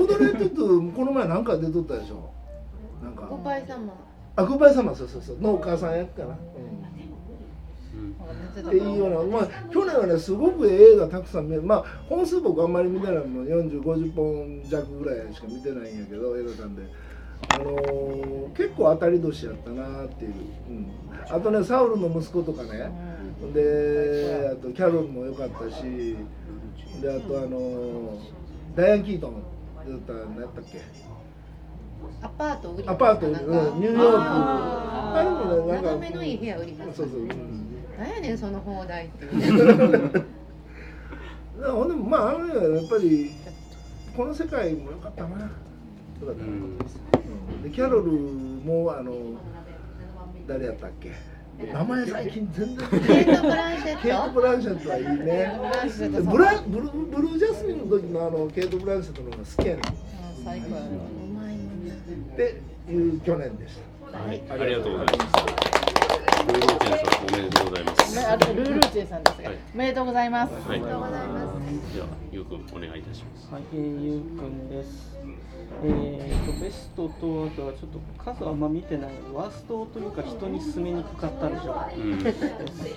[0.00, 2.16] うオドレットとこの前なんか出とったでしょ。
[2.16, 2.24] なん
[3.24, 3.92] かおばい様
[4.36, 5.40] あグッバイ様そうそうそう。
[5.40, 6.32] のお母さんやっかな、う
[8.62, 8.68] ん。
[8.68, 17.14] っていうような、まあ、去年はね、すごく映画たくさん見まあ、本数僕あんまり見てないもん、40、50本弱ぐらいしか見てないんやけど、映画館で。
[17.50, 20.32] あのー結構当たり年やったなっていう、
[20.70, 20.86] うん、
[21.28, 22.90] あとね、サウルの息子とかね、
[23.52, 26.16] で、あとキャロルも良かったし、
[27.02, 28.18] で、あと、あのー
[28.76, 29.42] ダイアン・キートン
[29.88, 30.80] だったら何やったっけ、
[32.24, 37.28] アパート売りアパート、うん、ニューヨーク、ああれもね、なんか、眺めのいい部屋売りますそうそう、うん
[37.98, 40.24] なんやねんその放題っていう
[41.70, 43.30] ほん でもまああのやっぱり
[44.16, 45.28] この世界も良かったな。
[46.20, 49.12] 良かったなうんでキャロルもあの
[50.48, 51.12] 誰やったっけ？
[51.72, 52.88] 名前最近全然。
[52.88, 55.14] ケイト・ブランシェケイト・ッブランシェットはいいね。
[56.10, 59.84] でブラブルブルージャスミンの時のあのケイト・ブランシェットの方が好きやねん。
[60.44, 61.23] 最高
[62.34, 63.78] っていう去年でし
[64.10, 64.18] た。
[64.18, 65.34] はいありがとうございます。
[66.46, 68.16] ルーローチェンさんおめでとうございます。
[68.16, 70.52] ねあとルールーチェンさんですが、はいおめでとうございます。
[70.52, 70.62] はい。
[70.66, 73.52] ありがとうございますではゆうくんお願いいたします。
[73.52, 75.16] はい、えー、ゆうくんです。
[75.82, 82.00] えー、とベストとあとはちょっと数はあんま見てないワーストというか人に勧めにくかったでしょう。
[82.00, 82.22] うん。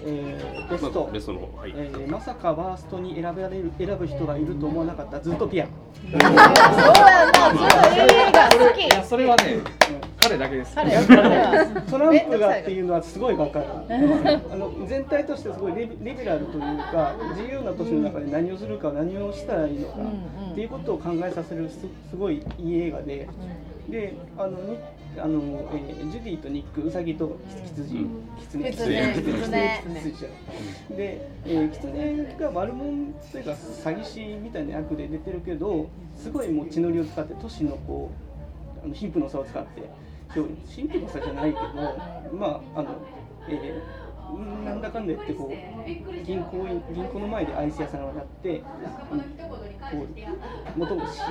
[0.05, 1.73] えー、ベストまあ、ベストの方はい。
[1.75, 5.65] えーまさかワーストに選べられる選ぶ人がいると思わなかったズートピア。
[5.65, 6.43] そうやな、
[7.53, 8.85] そういう映画好き。
[8.85, 9.59] いやそれはね
[10.19, 10.75] 彼だけです。
[11.89, 13.65] トランプがっていうのはすごいわかる。
[14.51, 20.51] あの全体としてすごいレビレベラルというか自由な都市の中で何をするか何をしたらいいのかうんうん。
[20.51, 23.27] っていうことを考えさせるすすごいいい映画で。
[23.89, 24.77] で、あのに
[25.19, 25.39] あの、
[25.73, 27.37] えージュディとニック、ウサギと
[27.75, 28.05] 羊、
[28.39, 38.11] 狐、狐狐、狐狐じゃんで、えー、狐が悪者というか詐欺師みたいな役で出てるけど、すごいもう血のりを使って都市のこ
[38.83, 39.89] うあの貧富の差を使って、
[40.35, 41.65] 今日貧富の差じゃないけど、
[42.37, 42.95] まああの、
[43.49, 44.07] えー
[44.65, 48.57] なんだかんだ言ってこう銀行員銀行の前でアイス屋さんをやって、
[49.11, 49.37] うん
[49.89, 51.21] こう元々仕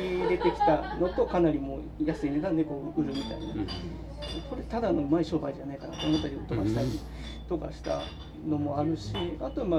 [0.00, 3.54] 入れてきたのとかなりもう安い値段でこう売るみたいな、
[4.48, 7.00] これただのうまい商売じゃないかなと思ったりとかしたり
[7.48, 8.00] とかした
[8.46, 9.76] のもあるしあとはま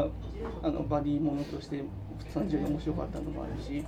[0.62, 1.84] ああのバディものとして
[2.34, 3.84] 単純に面白かったのもあるし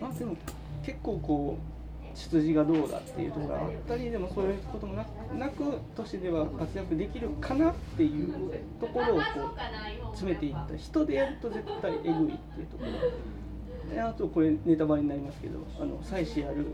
[0.00, 0.34] まあでも
[0.82, 1.75] 結構こう
[2.16, 3.60] 出自がどうだっていうところが。
[3.62, 8.32] あったりでもそういうこともなくなく都市では活躍できるかなっていう
[8.80, 13.94] ところをこう詰めていった人でやると絶対えぐいっていうところ。
[13.94, 16.66] であとこれネタバレになりますけどあの妻子ある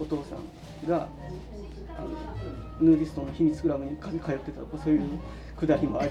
[0.00, 1.08] お父さんが
[1.98, 2.08] あの
[2.80, 5.02] ヌーディストの秘密クラブに通ってたとかそういう
[5.56, 6.10] くだりもあり、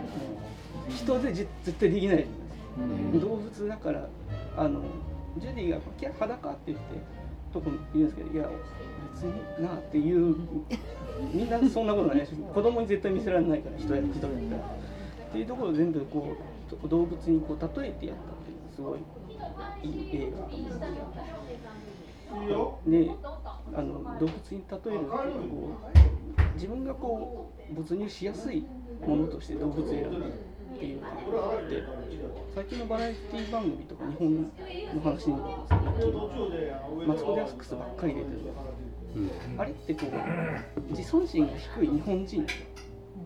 [0.90, 2.16] 人でじ絶対できない。
[2.16, 4.08] じゃないですか、動物だから
[4.56, 4.82] あの
[5.38, 7.17] ジュディが「キャ裸」って言って
[7.52, 8.48] とこ言うんですけどいや
[9.14, 9.32] 別に
[9.62, 10.36] なっていう
[11.32, 14.16] みんなそんなことないし子供に絶対見せられないから人や人やっ
[14.50, 16.36] たらっていうところを全部こ
[16.84, 19.00] う動物にこう例えてやったっていうのがすごい
[19.82, 20.46] いい映画
[22.86, 23.10] で
[23.74, 25.04] あの動物に例えるっていう
[25.50, 25.70] こ
[26.50, 28.64] う自分がこう没入しやすい
[29.06, 30.16] ものとして動物選び
[30.78, 31.82] っていうのがあって
[32.54, 34.42] 最近のバラエティ番組とか日本
[34.94, 38.38] の話になるんですけどマツコ・デラックスばっかり出てる
[39.58, 42.46] あれってこう自尊心が低い日本人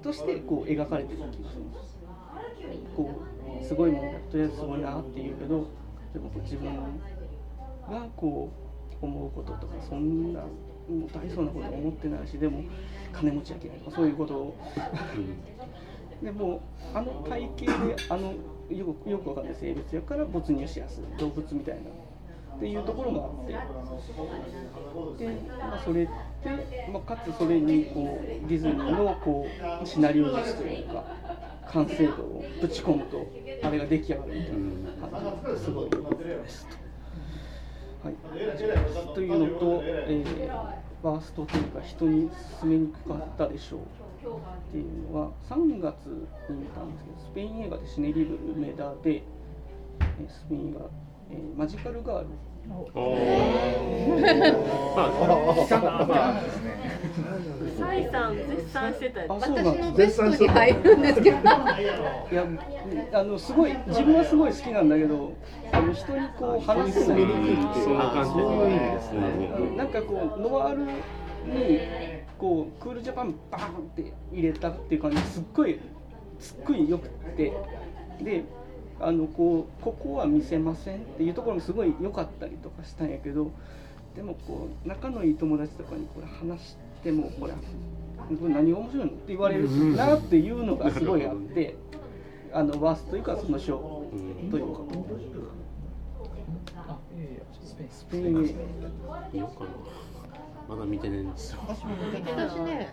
[0.02, 1.92] としてこう描かれてる気がするんです
[2.96, 3.20] こ
[3.60, 5.66] うすごいものとりあえずすごいなっていうけど
[6.14, 8.50] でもこう自分がこ
[9.02, 10.46] う思うこととかそんなも
[11.06, 12.64] う大層なこと思ってないしでも
[13.12, 14.56] 金持ちやけないとかそういうことを
[16.22, 16.60] でも
[16.94, 18.32] あの体型であの
[18.70, 21.18] よくよくわかんない生物やから没入しやすい。
[21.18, 21.80] 動物みたいな。
[22.56, 23.52] っていうところがあって。
[25.24, 29.46] で、まあ、それって、まあ、かつそれにこうディズニーのこ
[29.82, 31.04] うシナリオ術というか
[31.68, 33.26] 完成度をぶち込むと
[33.64, 36.76] あれが出来上がるみたいな感じですごい良かったですと。
[38.04, 38.14] はい、
[39.14, 42.30] というのと、えーワーストというか人に
[42.60, 43.80] 勧めにくかったでしょう。
[44.30, 46.06] っていうのは3月
[46.48, 49.22] に見たんですけどスペイン映画でシネリブル梅田で、え
[50.28, 50.80] スペイン映画、
[51.30, 52.26] えーマジカルガール。
[57.78, 62.46] サイさん絶賛してたやつあそうなんです私のベストに入るんですけどいや
[63.14, 65.32] あのすごい自分はすごい好きなんだけど
[65.72, 67.20] あの人にこう話せない
[67.82, 70.92] そんな感じそういう意味ですねなんかこうノワールに
[72.42, 75.78] こうクールジャパンバーンって入れたっていう感じすっごい
[76.40, 77.52] すっごいよくって。
[78.20, 78.44] で
[79.00, 83.50] あのこうここは見せませんっていうところもすごい良かったりとかしたんやけど
[84.14, 91.74] でもこう仲のいい友達とかにこれ話してもこれこれ何が面白いのって言われるなっていうのがすごいあって
[92.52, 94.04] あのワーストというかその賞
[94.50, 94.80] というか。
[97.90, 98.48] スペイン
[100.74, 101.60] まだ見てないんですよ。
[101.68, 101.84] 私
[102.60, 102.88] ね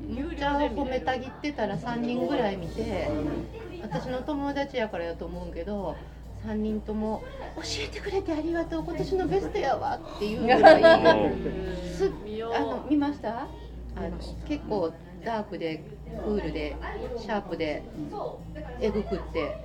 [0.00, 3.08] むっちゃ褒めたぎってたら3人ぐらい見て
[3.82, 5.96] 私の友達やからやと思うけど
[6.44, 7.22] 3人とも
[7.56, 10.82] 「教えてくれてありがとう今年のベストやわ」っていうぐらい
[11.86, 12.10] す
[12.54, 13.46] あの見ました？
[13.94, 14.10] あの
[14.48, 14.92] 結構
[15.24, 15.82] ダークで
[16.24, 16.74] クールで
[17.18, 17.82] シャープで
[18.80, 19.56] えぐくって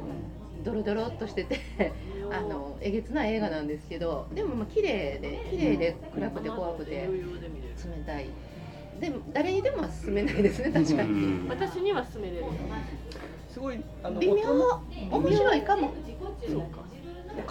[0.63, 1.57] ドロドロっとしてて
[2.31, 7.07] あのえげつない映画なんですけどでもまあ綺麗で綺麗で暗くて怖くて冷
[8.05, 8.27] たい。
[8.99, 11.47] でも誰にでもは勧めないですね確かに。
[11.47, 12.43] 私には勧めれる
[13.49, 14.81] すごいあの微妙。
[15.11, 15.93] 面白いかも。
[16.47, 16.87] そうか。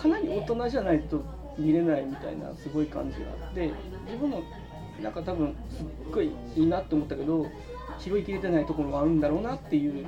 [0.02, 1.24] かなり大人じゃないと
[1.58, 3.70] 見れないみたいなすごい感じがあって
[4.06, 4.42] 自分も
[5.00, 7.46] なんか多分すっごいいいなって思ったけど
[7.98, 10.04] 拾いきれてないところがあるんだろうなっていう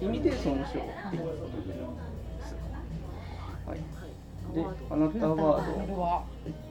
[0.00, 0.72] 意味でその賞っ
[1.10, 1.18] てい。
[1.20, 2.01] うことで
[4.54, 6.22] であなたは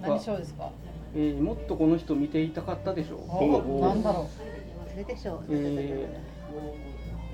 [0.02, 0.70] 何賞ですか？
[1.16, 3.20] えーもっとこの人見ていたかったでしょう。
[3.44, 4.30] おなんだろ
[4.92, 5.40] それでしょう。
[5.50, 6.08] え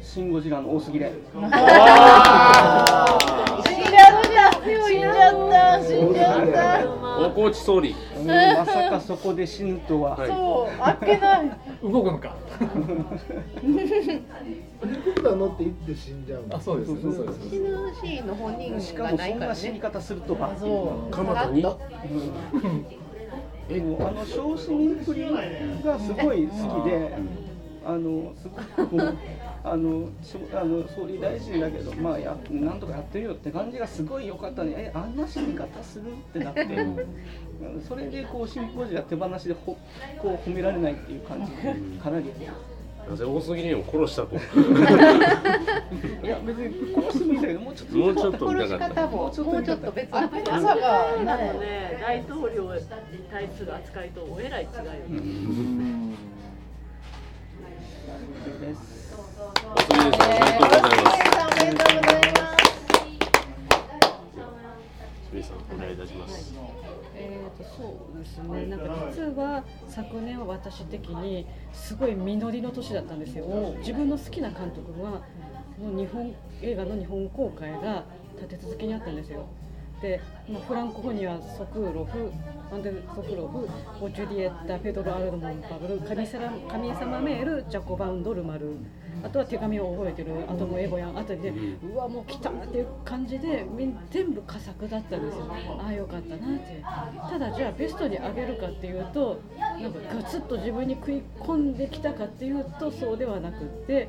[0.01, 1.11] ー、シン・ゴジラの多すぎで。
[4.75, 6.43] う死んじゃった死んじゃった。
[6.43, 6.85] 死んじゃった
[7.19, 7.95] 大河内総理。
[8.17, 10.15] うんまさかそこで死ぬとは。
[10.15, 10.27] はい。
[10.27, 11.51] そうあっけない。
[11.83, 12.35] 動くのか。
[15.15, 16.25] 僕ら乗って行って死ん。
[16.25, 20.55] じゃうあそうですそうです死ぬシーンの本人しかがもそんなないからね死に方するとは。
[20.57, 21.11] そう。
[21.11, 21.61] 蒲田に
[23.67, 25.29] でもあの昇進プリ
[25.83, 27.17] がすごい好きで、
[27.85, 29.17] あのすごく
[29.63, 30.09] あの
[30.53, 34.73] あの総理大臣だけどまあやなんとかやってるよって感じがすごい良かったね。
[34.77, 36.67] えあんな死に方するってなって、
[37.87, 39.77] それでこうシンポジア手放しでほ
[40.19, 42.31] こう褒められないっていう感じでかなり。
[43.09, 44.35] なぜ大杉にも殺したと？
[44.35, 44.39] い
[46.27, 52.81] や別に殺してもいいんだけどもうちょっともうちょっと見殺し方ももうちょっと別なあまさかあのねね大統領に
[53.31, 54.83] 対する扱いとおえらい違いよ
[58.59, 58.96] です。
[59.77, 61.21] 大杉ですおめでとうございます。
[61.21, 62.67] おめでとうございます。
[65.29, 66.53] 清水さんお願いいたします。
[67.15, 68.65] えー、とそうですね。
[68.65, 73.45] なんか実は昨年は私的にすごい実りの年だったんですよ。
[73.79, 75.21] 自分の好きな監督は
[75.77, 78.05] もう日本映画の日本公開が
[78.35, 79.45] 立て続けにあったんですよ。
[80.01, 82.31] で、まあ、フランコ語にはソクーロフ
[82.71, 88.77] アンデル・ソクロフジュリエッタ・ペドロ・アルドモンパブル神様神様メールジャコバンドルマル。
[89.23, 93.65] あとは手紙を覚えてるあともエゴヤンあたりでうわもう来たっていう感じで
[94.11, 95.47] 全部佳作だったんですよ。
[95.79, 96.83] ああよかったなって。
[97.27, 104.07] ただじゃあベストに上げるかっていうとなんかガツッと自分に食い込んできたかっていうとそうではなくって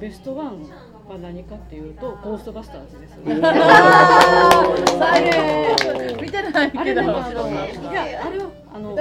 [0.00, 0.66] ベストワン
[1.08, 3.40] は何かっていうとゴーストバスターズですね。
[3.42, 3.52] あ
[5.20, 7.00] れ見てないあけど。
[7.02, 8.96] あのいやあれはあの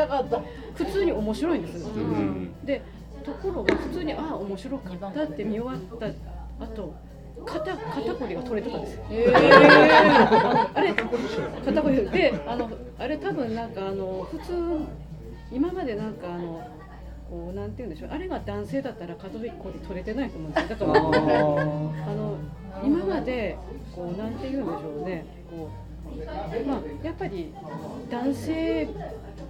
[0.75, 1.85] 普通に面白いんです。
[1.87, 2.53] ん。
[2.65, 2.81] で
[3.23, 6.07] ところが普通にああ面白かったって見終わった
[6.63, 6.93] 後
[7.45, 9.03] 肩肩こりが取れてたんですよ。
[10.73, 14.53] あれ肩こりであのあれ多分なんかあの普通
[15.51, 16.61] 今までなんかあの
[17.33, 18.11] こうなんて言うんでしょう。
[18.11, 19.39] あれが男性だったら肩こ
[19.73, 20.69] り取れてないと思うんですよ。
[20.69, 22.37] だからあの
[22.83, 23.57] 今まで
[23.95, 25.25] こうなんて言うんでしょうね。
[25.49, 25.71] こ
[26.13, 27.51] うまあやっぱり
[28.11, 28.85] 男性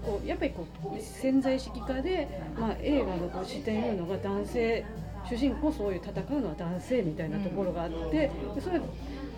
[0.06, 0.66] こうやっぱりこ
[0.96, 4.86] う潜在意識化で、まあ、映画のこう視点いうのが男性
[5.30, 8.80] 主人公そういう戦うのは男性みたいなところがあって、でそれ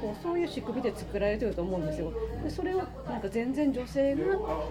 [0.06, 2.14] こうそういう仕組みで作られてると思うんですよ。
[2.44, 4.22] でそれをなんか全然女性が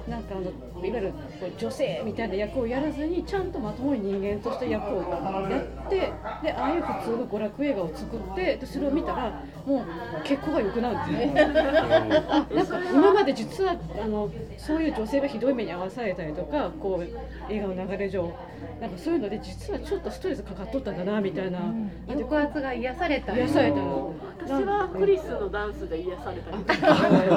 [0.07, 0.43] なんかあの
[0.87, 5.97] いわゆるこう女性みたいな役をやらずにちゃんとまともに人間として役をやって
[6.43, 9.85] でああいう普通の娯楽映画を作ってでそれを見たらもう
[10.23, 11.41] 結構が良くなるんですね。
[11.41, 18.33] あ なんか今まで実はあのそういう女性がひどい目に遭わされたりとかこう映画の流れ上
[18.81, 21.61] なんかそういうので実はちょっとストレスかかっとったんだなみたいな、
[22.07, 23.37] 抑圧が癒された。
[23.37, 23.77] 癒された。
[23.79, 26.57] 私はクリスのダンスで癒されたり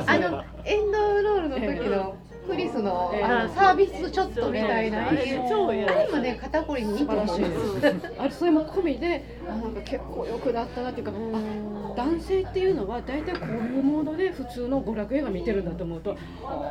[0.08, 2.16] あのエンドロールの時の
[2.48, 3.14] クリスの
[3.54, 16.16] サービスショットみたいな、あれもね肩こりにいいと思うんですよあれそれも込みであなんか結構良くなったなっていうかあ男性っていうのは大体こういうモードで普通の娯楽映画見てるんだと思うと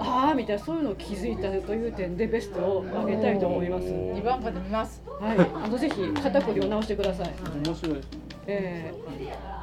[0.01, 3.85] ああみたいなそういうのを気づいたという点でベストを上げたいと思います。
[3.85, 5.03] 二番まで見ます。
[5.21, 7.35] はい、あのぜひ肩こりを直してください。
[7.65, 7.95] 面白い。
[7.95, 9.07] ですねえー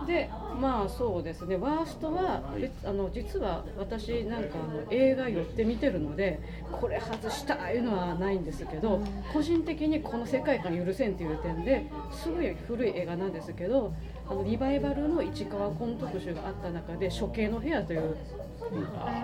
[0.06, 0.30] で
[0.60, 1.56] まあそうですね。
[1.56, 6.40] ワーストは別あの実は私なんかあの映画寄って見てるので
[6.72, 9.00] これ外したいうのはないんですけど
[9.32, 13.94] 個人的にこの世界観許せんっていう点ですごい古い映画なんですけど
[14.30, 18.16] あのリバイバルの市川崑特集があった中で「処刑の部屋」という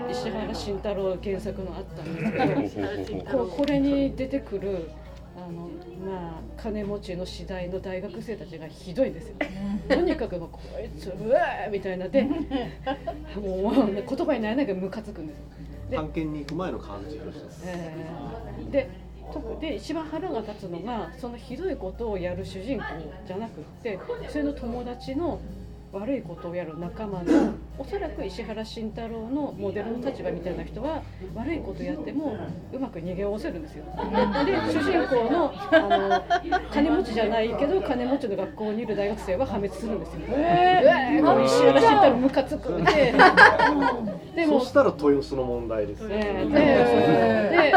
[0.09, 5.08] 石原慎太郎原作のあったんですけどここれに出てくるあ
[5.51, 5.69] の
[6.05, 9.35] まあ金持ちの次第の大学生たちがひどいんですよ。
[9.87, 15.43] とにかくもうこいつうわーみたいなで、もう言葉にならないからムカつくんですよ。
[15.89, 18.89] で探検に行く前の感じとしてえーで
[19.31, 22.85] とで一番腹が立つのがそのひどいことをやる主人公
[23.27, 25.39] じゃなくってそれの友達の
[25.91, 31.01] 悪いことをやる仲間のおそらく石原慎太郎のモデルの立場みたいな人は
[31.33, 32.37] 悪いことやっても
[32.71, 33.85] うまく逃げおせるんですよ。
[33.85, 40.19] で主人公のあの金持ちじゃないけど金持ちの学校にいる大学生は破滅するんですよ。
[40.27, 43.13] えー、もう石原慎太郎ムカつくで。
[44.35, 46.15] でもそしたら豊洲の問題ですね。
[46.19, 46.51] えー。
[47.49, 47.71] でで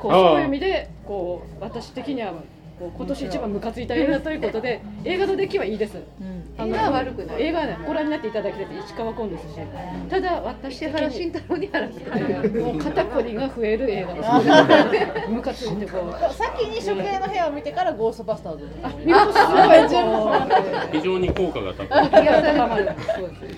[0.00, 2.32] こうそういう意味でこう私的には
[2.78, 5.98] こう今年一番ムカついた映画ということで映画の出来はいいです。
[5.98, 9.60] あの映画は悪くない映画はねご覧になっていただきたいって市川崑ですし
[10.08, 15.28] ただ私原慎太郎にやらせてもう肩こりが増える映画です。
[15.28, 16.32] ムカついてこう。
[16.32, 18.68] 先に処刑の部屋を見てからゴーストバスターズ
[19.04, 22.08] 見事すごい非常に効果が高い。
[22.24, 23.54] 癒されまるそうです。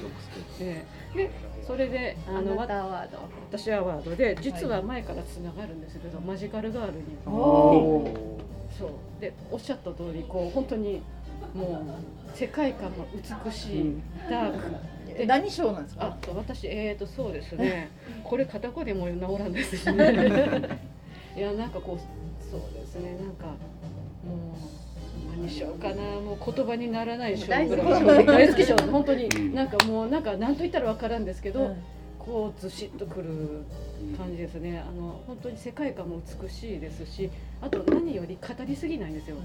[0.61, 0.85] え
[1.15, 1.31] えで
[1.67, 3.19] それであのあなたアワード
[3.51, 7.01] 私アワードで実は前からつながるんですけど、マジカルガールに
[8.79, 11.03] そうでおっしゃった通りこう本当に
[11.57, 11.85] も
[12.35, 13.05] う世界観が
[13.45, 13.95] 美しい、
[14.31, 15.17] ダーク。
[15.17, 16.07] で何賞なんですか？
[16.07, 17.53] あ私えーとそうです。
[17.57, 17.91] ね
[18.23, 20.13] これ肩こりも治らんですしね。
[21.37, 23.17] いやなんかこうそうですね。
[23.21, 23.53] なんかも
[25.37, 26.03] う何しようかな？
[26.21, 27.81] もう言葉にならない賞大好き。
[27.83, 29.27] 賞大好き賞本当に。
[29.27, 31.77] うんなんかもうなんか何と言ったら分からんですけど、うん
[32.27, 33.65] こうずしっとくる
[34.19, 34.81] 感じですね。
[34.81, 37.31] あの本当に世界観も美しいですし
[37.63, 39.37] あと何より語りすぎないんですよ。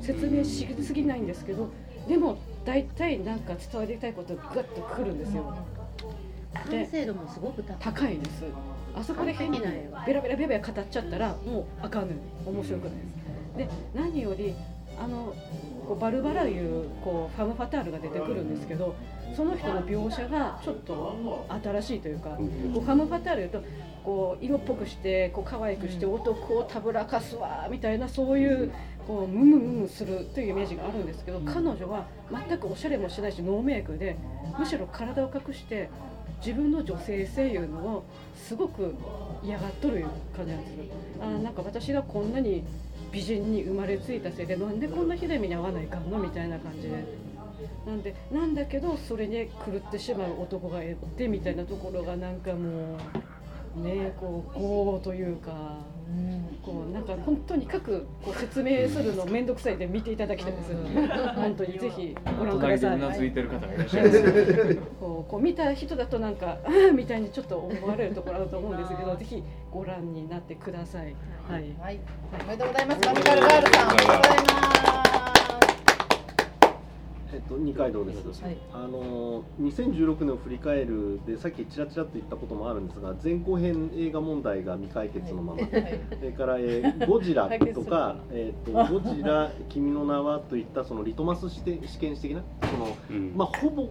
[0.00, 1.68] 説明しすぎないんですけど
[2.08, 5.52] でも大体なんか伝わりたいことがグッとくるんですよ。
[6.54, 8.18] 完成度もすごく高い。
[8.18, 8.44] です。
[8.94, 12.14] あそこで変にベラベラベラベラ語っちゃったらもうあかんのよ。
[12.46, 12.92] 面白くない
[13.56, 13.68] です。
[13.68, 14.54] で何より
[15.00, 15.34] あの
[15.86, 18.94] こうバルバラいうこうファム・ファタールが出てくるんですけど
[19.34, 23.62] その人の描写がちょっと新しいというか、こうファム・ファターと
[24.04, 28.72] こう色っぽくしてこう可愛くして男をたぶらかすわみたいなそういう
[29.06, 32.06] こうムムムムするというイメージがあるんですけど彼女は
[32.48, 34.16] 全くおしゃれもしないしノーメイクで
[34.58, 35.90] むしろ体を隠して
[36.44, 38.04] 自分の女性性いうのを
[38.34, 38.94] すごく
[39.42, 40.06] 嫌がっとる
[40.36, 40.84] 感じなんですよ。
[41.20, 42.64] あーなんか私がこんなに
[43.10, 47.27] 美人に生まれついたせいでなんでこんなひどい目に遭わないかんのみたいな感じで。
[47.86, 52.96] なんでなんだけどそれに狂ってしまう男がいてみたいなところがなんかも
[53.76, 55.78] うねこう業というか、
[56.62, 60.72] こうなんか本当に各こう説明するの面倒くさいんで見ていただきたいです。
[61.36, 62.96] 本当にぜひご覧くだ隣でさい。
[62.96, 71.14] うなずいてる方がいらっしゃいます こうこう見た人だとなんかあーみたいにちょっと思われるところあると思うんですけど、ぜひご覧になってください。
[71.48, 71.64] はい。
[71.78, 72.00] はい、
[72.44, 73.06] おめでとうございます。
[73.06, 74.67] マジカルガールさん、おめでとうございえっ
[77.48, 78.56] と、二階堂です、はい。
[78.72, 85.72] あの2016年を振り返るでさっきちらちらっと言ったこともあるんですが前後編映画問題が未解決のまま、そ
[86.24, 93.32] れから、えーゴジラとか、えっとゴジラ「君の名は」といったそのリトマス試験試験紙的なその、うん。
[93.34, 93.88] まあ、ほぼ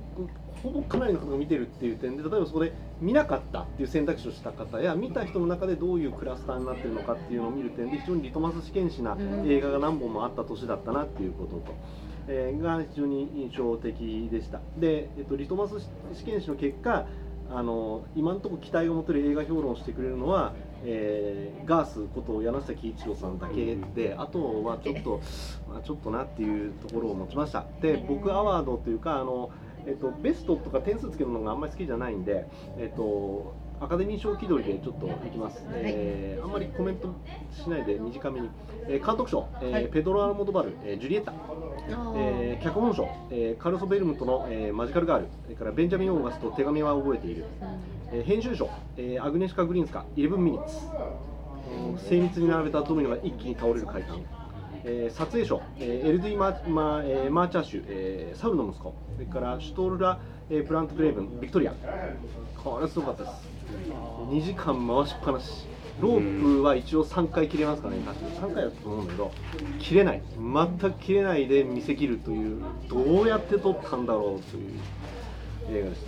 [0.63, 11.75] ほぼかなりの方が見てるっていう点で例えばそこで見なかったっていう選択肢をした方や見た人の中でどういうクラスターになってるのかっていうのを見る点で非常にリトマス試験紙な映画が何本もあった年だったなっていうことと。
[12.27, 14.59] えーが非常に印象的でした。
[14.77, 15.79] で、えっと、リトマス
[16.13, 17.05] 試験紙の結果
[17.49, 20.53] あの今のところ期待が持てる映画評論をしてくれるのは、
[20.83, 25.21] えーガースこと柳下喜一郎さんだけであとはちょっと、
[25.69, 27.65] まあ、ちょっとなっていうところを持ちました。
[27.81, 29.49] で僕アワードというかあの、
[29.85, 32.45] えっと、ベストとか点数つけるのがあんまり好きじゃないんで、
[32.77, 37.13] えっと、アカデミー賞気取りでちょっといきます、えーあんまりコメント
[37.51, 38.49] しないで短めに、
[38.87, 39.87] えー監督賞、えーはい。
[39.87, 41.31] ペドロ・アルモドバル、えージュリエッタ
[42.15, 47.45] えー脚本賞、えーカルロス・ベルムトの、えーマジカル・ガールそれからベンジャミン・オーガスト手紙は覚えている、
[48.11, 50.75] えー編集賞、えーアグニェシュカ・グリンスカ11ミニッツ、
[51.91, 54.21] うん精密に並べたドミノが一気に倒れる快感、
[54.83, 58.93] えー撮影賞、えーエルデーイ・マえーマーチャーシュ、えーサウルの息子。
[59.15, 60.19] それからシュトゥールラ・
[60.49, 61.73] えーブラント・グレーヴレン、ヴィクトリア。
[62.63, 63.49] これすごかったです。
[64.29, 65.67] 2時間回しっぱなし
[65.99, 69.31] ロープは一応3回切れますからね、確か3回だったと思うんだけど、
[69.79, 76.07] 切れない、全く切れないで見せ切るという、どうやって撮ったんだろうという映画でした。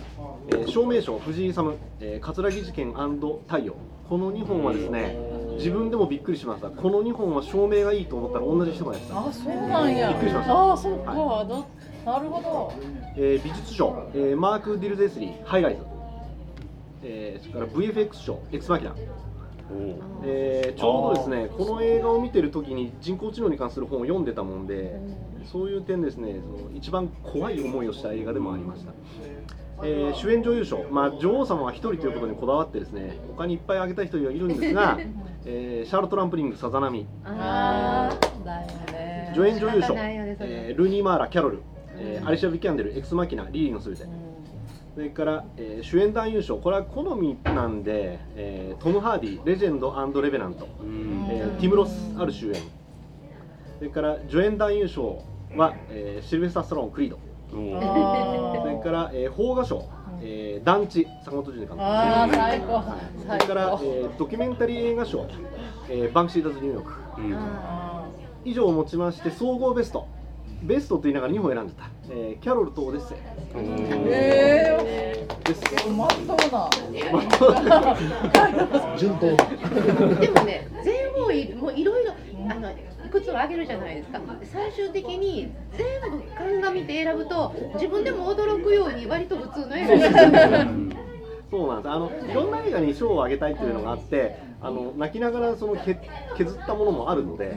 [0.58, 3.74] えー照明賞、藤井勇、えー、葛城事件太陽、
[4.08, 5.16] この2本はですね、
[5.56, 9.18] 自分でもびっくりしました、この2本は照明がいいと思ったら同じ人がやってた。
[9.26, 10.08] あ、そうなんや。
[10.10, 12.72] びっくりしましたあ、そっか、な、なるほど。
[13.16, 15.80] えー美術賞、えーマーク・ディルゼスリー、ハイライズ、
[17.02, 18.94] えーそれから VFX 賞、エクスマキナ。
[20.24, 20.78] えー。
[20.78, 25.00] ちょうどですねこの映画を見てる時に人工知能に関する本を読んでたもんで、
[25.50, 28.92] そういう点ですねその一番怖い思いをした映画でもありました、
[29.82, 34.98] えー主演女優賞、まあ、女王様は1人ということにこだわってですね他にいっぱい挙げた人がいるんですが、
[35.46, 37.06] えーシャーロット・ランプリングさざ波。
[39.34, 41.62] 助演女優賞、えールーニー・マーラキャロル、
[41.96, 44.04] えーアリシア・ビキャンデルエクスマキナリリーのすべて、
[44.94, 50.66] それから、えー主演男優賞これは好みなんで、えートム・ハーディレジェンドレベナント、
[51.30, 52.54] えーティム・ロスある終焉。
[53.78, 55.22] それから助演男優賞
[55.56, 57.18] は、えーシルベスター・ストローンクリード。
[58.62, 59.84] それから、えー邦画賞、
[60.20, 61.80] えー団地阪本順治監督。
[61.80, 62.82] あー、最高。
[62.82, 63.84] そ最れから、高。
[63.84, 65.26] えードキュメンタリー映画賞、
[65.88, 66.92] えーバンクシー・ダズ・ニューヨーク。
[67.36, 68.04] あ
[68.44, 70.06] 以上をもちまして総合ベスト。
[70.62, 73.18] ベストと言いながら2本選んでた、えーキャロルとオデッセイ
[76.00, 76.68] まっとうな。
[78.96, 79.26] 順当。
[80.20, 82.12] でもね、全部いもういろいろ
[82.50, 82.74] あのい
[83.10, 84.20] くつもあげるじゃないですか。
[84.44, 90.94] 最終的に全部鑑みて選ぶと自分でも驚くように割と普通の映画に
[91.50, 91.92] そうなんです。
[91.92, 95.98] あのいろんな映画に賞をあげたいっていうのがあってあの泣きながらそのけ
[96.36, 97.56] 削ったものもあるので、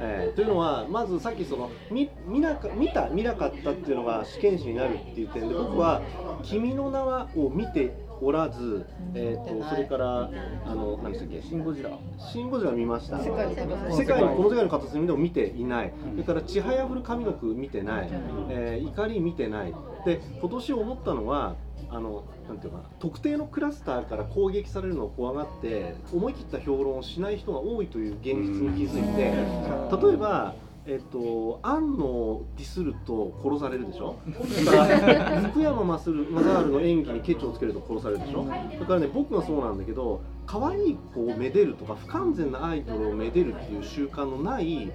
[0.00, 6.02] えーというのはまずさっきその見見なか見た見なかったっていうのが試験紙になるっていう点で僕は
[6.42, 10.30] 「君の名は」を見ておらず、えー、とそれから
[10.64, 11.42] あの何でしたっけ？
[11.42, 11.90] シン・ゴジラ。
[12.18, 13.18] シン・ゴジラ見ました。
[13.18, 15.92] 世界世界のこの世界の片隅でも見ていない。
[16.12, 18.08] それから「ちはやふる上の句」見てない、
[18.48, 19.74] えー怒り見てない
[20.06, 21.56] で今年思ったのは
[21.90, 30.54] あのなんていうかな特定のクラスターから攻撃されるのを怖がって思い切った評論をしない人が多いという現実に気づいて例えば
[30.88, 34.14] えっと、アンのディスると殺されるでしょ？
[34.54, 38.46] それから福山雅治の演技にケチをつけると殺されるでしょ？
[38.72, 44.92] それからね僕がそうなんだけど可愛い子をめでるとか不完全なアイドルをめでるっていう習慣のない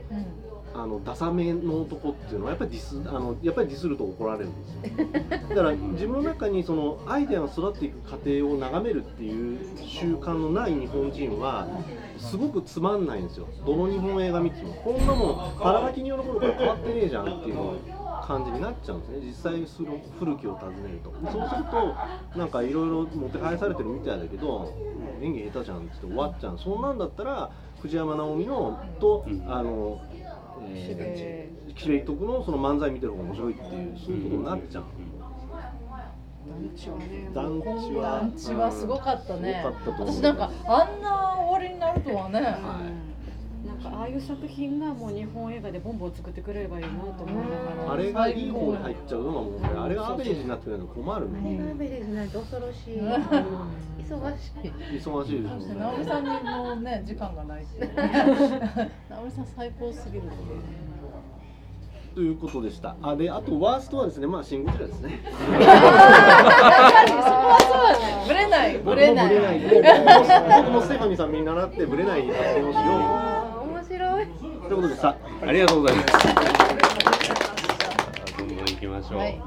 [0.74, 5.08] あのダサめの男っていうのはやっぱりディスあのやっぱりディスると怒られるんですよ。
[5.50, 11.68] だから自分の中にそのアイデアが育っていく過程を眺めるっていう習慣のない日本人は
[12.18, 13.48] すごくつまんないんですよ。
[13.66, 14.74] どの日本映画見ても。
[14.74, 17.56] こんなもん腹巻きによる頃から変わってねえじゃんっていう
[18.26, 19.18] 感じになっちゃうんですね。
[19.22, 21.12] 実際その古きを訪ねると。
[21.32, 24.72] そうするとなんかいろいろもてはやされてるみたいだけど
[25.22, 26.58] 演技下手じゃんって言って終わっちゃう。
[26.58, 27.52] そんなんだったら
[27.82, 30.00] 藤山直美のと、あの
[30.70, 34.84] えー、キレイ徳のその漫才見てる方が面白いっていうそういうことになっちゃう。
[36.44, 40.08] 団地はね団地は団地はすごかったね、すごかったと思う。
[40.08, 42.42] 私なんかあんな終わりになるとはね、
[43.66, 47.48] なんかああいう作品がもう日本映画でボンボン作ってくれればいいなと思いなが
[47.86, 47.92] ら。
[47.94, 51.26] あれがいい方に入っちゃうのが問題あれがアベレージになってるの困るあれ
[51.58, 52.96] がアベレージなんて恐ろしい。
[52.98, 54.72] 忙しい。
[54.98, 57.92] 忙しいですそして直美さんにもね時間がないっていう。
[59.10, 60.40] 直美さん最高すぎるっていう。
[62.14, 62.98] ということでした。
[63.02, 65.22] あであとワーストはですねまあシン・ゴジラですね。
[65.24, 65.60] そこは
[67.62, 68.78] そうだねブレない。
[68.80, 69.62] ブレない。
[70.64, 72.82] 僕もステファニーさん見習ってブレない発言をしよ。
[73.28, 73.31] う
[74.72, 76.14] ということでさありがとうございます。
[78.38, 79.18] どんどん行きましょう。
[79.18, 79.42] はい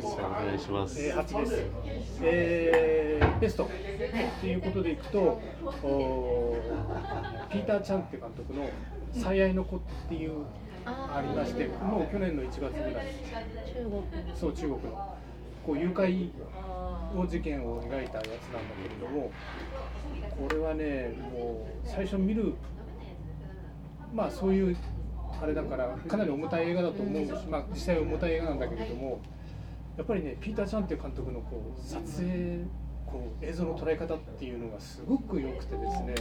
[0.00, 1.04] お願いします。
[1.04, 2.20] えー、8です。
[2.22, 3.68] えー、ベストっ
[4.40, 5.40] ていうことでいくと、
[5.82, 8.70] おーピーター・チャンって監督の
[9.12, 10.44] 「最愛の子」っていう
[10.86, 13.06] ありまして、もう去年の1月ぐらい、
[13.66, 14.36] 中国。
[14.36, 15.16] そう中国の
[15.66, 16.30] こう誘拐
[17.12, 18.30] の事件を描いたやつなんだ
[18.84, 19.32] けれども、
[20.30, 22.54] これはね、もう最初見る
[24.14, 24.76] まあそういう
[25.40, 29.20] あれだからかなり重たい映画だと思うし、まあ、実際重たい映画なんだけれども
[29.96, 32.64] やっぱりねピーター・チャンっていう監督のこう撮影
[33.06, 36.14] こう映像の捉え方っていうのがすごく良くてですね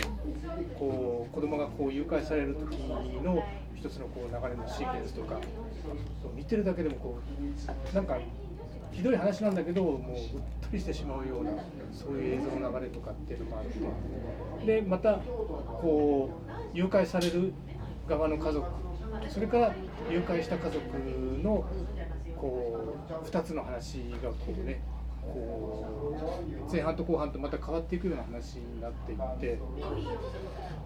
[0.78, 2.78] こう子供がこう誘拐される時
[3.24, 3.44] の
[3.76, 5.40] 一つのこう流れのシーケンスとか
[6.36, 7.20] 見てるだけでもこ
[7.92, 8.18] うなんか
[8.92, 10.00] ひどい話なんだけどもううっ
[10.62, 11.52] とりしてしまうような
[11.92, 13.66] そういう映像の流れとかっていうのがあっ
[14.60, 17.54] てでまたこう誘拐される
[18.08, 18.66] 側の家族
[19.30, 19.76] それから
[20.10, 20.80] 誘拐した家族
[21.44, 21.66] の
[22.36, 24.82] こう2つの話がこうね
[25.22, 26.16] こ
[26.68, 29.60] う前半と後半とまた変わっていくような話になっていって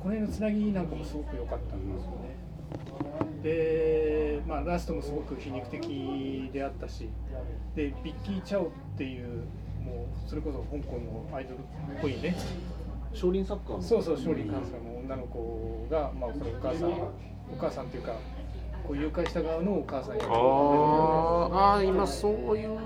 [0.01, 2.51] この辺のつなぎなんかもすごく良かったんですよね。
[3.43, 7.09] で、まあ、ラストもすごく皮肉的であったし
[7.75, 9.43] でビッキー・チャオっていう
[9.83, 11.61] もうそれこそ香港のアイドルっ
[12.01, 12.35] ぽいね
[13.13, 13.81] 少林サッカーの。
[13.81, 17.11] そうそう少林関西の女の子が、まあ、お母さんお
[17.59, 18.13] 母さんっていうか
[18.87, 20.29] こう誘拐した側のお母さんやあー。
[20.29, 22.79] あー今そういう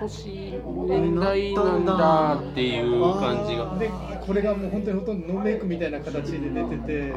[0.00, 3.76] 年年代なんだっていう感じが。
[3.78, 3.90] で
[4.24, 7.14] これがもう本当にほとんどノーメイクみたいな形で出てて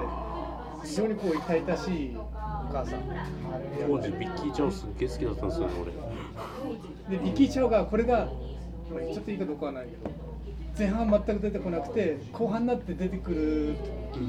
[0.84, 2.22] 非常にこう痛々しいお
[2.72, 3.01] 母さん。
[3.88, 5.74] 当時ビッキー・チャオすっげえ好きだったんですよね
[7.10, 7.18] 俺。
[7.18, 8.28] でビッキー・チャオがこれが
[9.14, 10.10] ちゃっていいかどうかはないけど
[10.78, 13.76] 前半全く出てこなくて後半になって出てくる
[14.14, 14.20] 時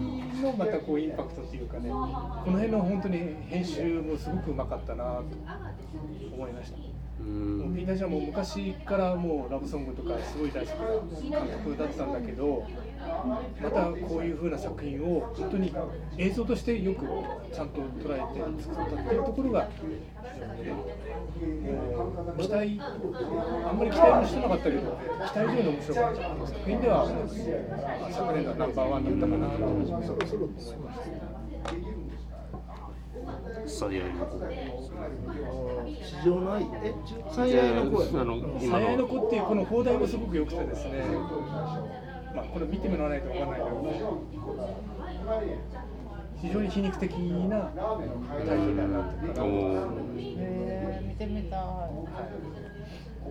[0.43, 5.25] のまたこうインパクトっていうかねこの辺の本当に編集もすごくうまかったなと
[6.33, 6.79] 思いました。
[7.19, 10.73] もうみんなじゃもう昔からもうラブソングとかすごい大好
[11.17, 12.67] きな監督だったんだけど
[13.61, 15.75] またこういう風な作品を本当に
[16.19, 17.07] 映像としてよく
[17.53, 19.69] ちゃんと捉えて作ったっていうところがも
[22.37, 27.07] う期待あんまり期待もしてなかったけど期待以上に面白かった作品では
[28.11, 30.77] 昨年のナンバーワンだったかなと思いました。
[33.67, 34.39] 最愛の子
[36.05, 36.95] 地上の愛え
[37.33, 41.03] 最愛の子あの最愛の子っていうこの放題もすごく良くてですね、
[42.37, 43.81] まあ、これ見てもらわないと分からないけど、
[46.37, 47.73] 非常に皮肉的な
[48.45, 49.17] タイトルになって
[51.01, 52.27] 見てみたい。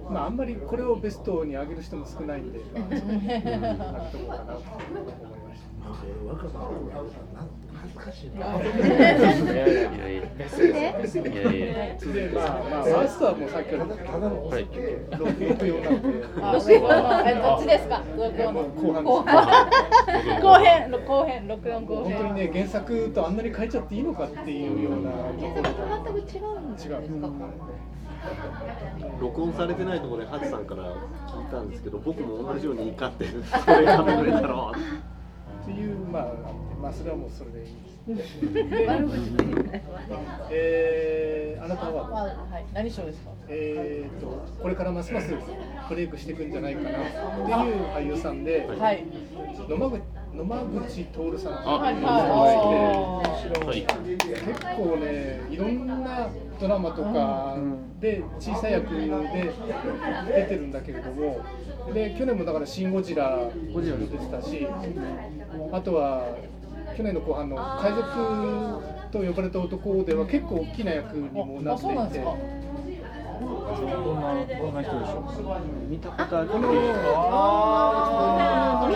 [0.10, 5.35] まあ、あんまりこれをベストに上げる人も少ないんで、 まあ、ちょっとこうかなと思います
[22.04, 25.12] 本当にね、原作とあんなに変えちゃっていいのかっていうような。
[29.20, 30.84] 録音されてないところでハチさんから
[31.28, 35.15] 聞いたんですけど僕も同じように怒ってるこれやめてくれたろう
[35.72, 36.34] いう、まあ、
[36.82, 37.95] まあそれはもうそれでいいです。
[38.08, 39.82] 悪口で
[40.52, 42.04] えー、あなたは？
[42.12, 43.32] はい、何賞ですか。
[43.48, 45.34] えー、とこれからますます
[45.90, 49.04] ブレイクしていくんじゃないかなっていう俳優さんで、はい。
[49.68, 50.02] 野間口
[50.36, 51.54] 野間口徹さん。
[51.54, 51.96] あはい。
[51.96, 53.82] はい。
[53.82, 53.96] 結
[54.78, 56.30] 構ねいろんな
[56.60, 57.58] ドラマとか
[58.00, 59.08] で小さい役で
[60.28, 61.42] 出てるんだけれども
[61.94, 64.68] で去年もだから「シン・ゴジラ」も出てたし
[65.72, 66.36] あとは
[66.96, 68.04] 去年の後半の「海賊
[69.12, 72.26] と呼ばれた男」では結構大きな役にもなあ、っていて。
[73.42, 75.24] どんなどんな人でしょう。
[75.90, 76.48] 見たことある。
[76.48, 76.72] この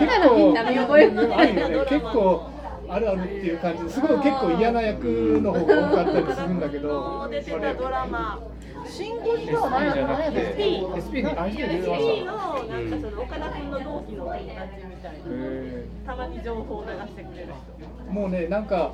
[0.00, 1.84] たらみんな見覚えがあるよね。
[1.88, 2.40] 結構
[2.88, 5.04] あるあるっていう感じですごい結構嫌な役
[5.42, 7.28] の方が多かったりするんだけど。
[7.30, 8.40] 出てたドラマ
[8.90, 14.42] シンゴジラは何なくて SP のなんかその岡田君の同期の友達
[14.84, 15.20] みたいな
[16.06, 17.54] たまに情報を流してくれる
[18.04, 18.12] 人。
[18.12, 18.92] もうねなんか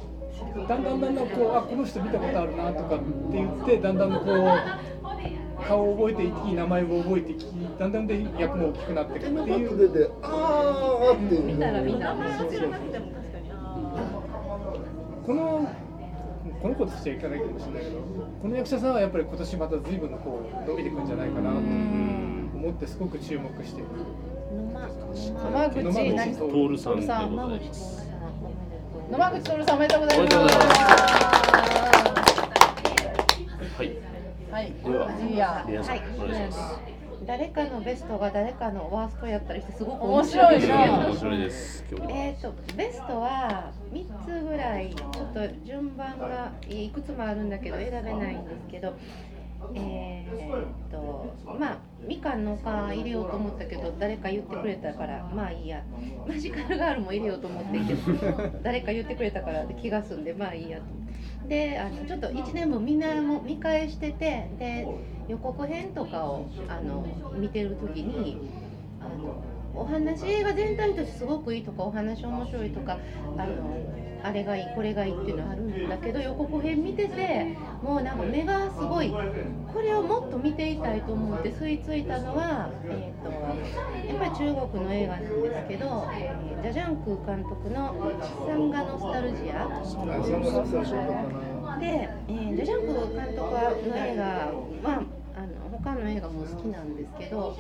[0.69, 4.27] だんだんだんだんこうあこの人見たことあるなとかって言ってだんだんこう
[5.67, 7.47] 顔を覚えていき名前も覚えていき
[7.79, 10.13] だんだんで役も大きくなっていくっていう。
[10.21, 11.43] あーっていう。
[11.45, 13.51] 見たらみんな名前は知らなくても確かに。
[13.51, 13.55] あ
[15.27, 15.69] この
[16.67, 18.01] この子としちゃいかないかもしれないけど
[18.43, 23.91] この役者さんはやっぱり今年また随分のこう伸びていくんじゃないかなと思ってすごく注目している。
[23.95, 25.93] 野間口徹徹
[26.77, 28.11] さんでございます。
[29.13, 30.35] 野間口徹さんおめでとうございます。
[33.77, 33.87] はい。
[34.51, 34.73] はい。
[34.73, 35.65] ではジュリア。
[35.69, 48.95] 皆さんはいお願いします誰かのベストが誰かのワーストやったりしてすごく面白い面白いですえー、とベストは3つぐらいちょっと順番がいくつもあるんだけど選べないんですけど
[49.75, 55.83] えー、とまあみかんの缶入れようと思ったけど誰か言ってくれたからまあいいや。
[56.27, 57.95] マジカルガールも入れようと思っていて
[58.63, 60.85] 誰か言ってくれたから気が済んでまあいいやと
[61.49, 64.93] であのちょっと1年分みんなも見返しててで
[65.29, 68.43] 予告編とかをあの見てる時に
[69.01, 69.43] あの
[69.77, 72.99] お話が全体としてすごくいいとかお話面白いとか
[73.37, 73.77] あの
[74.23, 79.21] あれがいいこれがいいっていうのはあるんだけど予告編見ててもうなんか目がすごいこ
[79.81, 83.31] れをもっと見ていたいと思って吸い付いたのは、えー、と
[84.09, 87.95] やっぱり中国の映画なんですけど、えージャジャンク監督の
[88.49, 89.69] 「サンガノスタルジア」
[91.79, 94.25] で、えー、ジャジャンク監督はの映画
[94.91, 95.03] はあ
[96.07, 97.57] の映画も好きなんですけど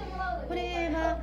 [0.46, 1.18] これは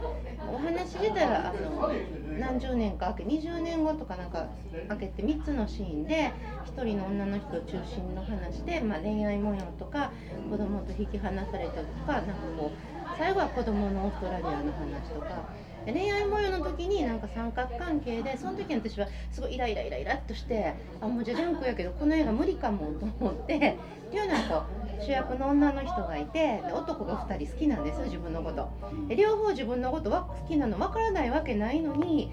[0.51, 1.91] お話自体はあの
[2.37, 4.47] 何十年か空け20年後とかなんか
[4.89, 6.33] 空けて3つのシーンで
[6.75, 10.11] 1人の女の人中心の話で、まあ、恋愛模様とか
[10.49, 15.63] 子供と引き離されたとかなんかこう最後は子供のオーストラリアの話とか。
[15.85, 28.69] 恋愛模様の時になんか三角関係でその時に私はすごいイライライライラっとしてあもうじゃジャンクやけどこの映画無理かもと思ってっていうのはこう主役の女の人がいてで男が2人好きなんですよ自分のこと
[29.07, 32.31] で両方自分のことは好きなの分からないわけないのに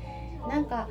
[0.49, 0.89] なんか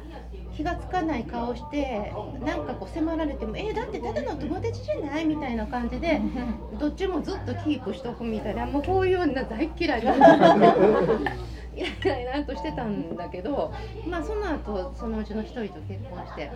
[0.56, 2.14] 気がつかない顔して
[2.46, 6.20] なんかこう迫られても「えだってただの友達じゃない?」みたいな感じで
[6.80, 10.14] どっちもずっとキープしとくみたいなもうこういうの大っ嫌いだ
[11.80, 13.74] イライライラとしてたんだけど、
[14.08, 16.52] まあ、その後そのうちの一人と結婚してで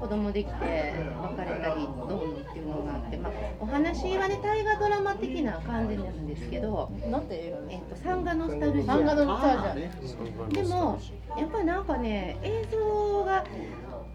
[0.00, 10.98] 子供できて別れたりどうのっていうのがあって、まあ、お話はね大河ドラマ的な感じなんですけどなんて映画「えっと三河ノスタルジア」漫画のスタージャでも
[11.38, 13.44] やっぱりなんかね映像が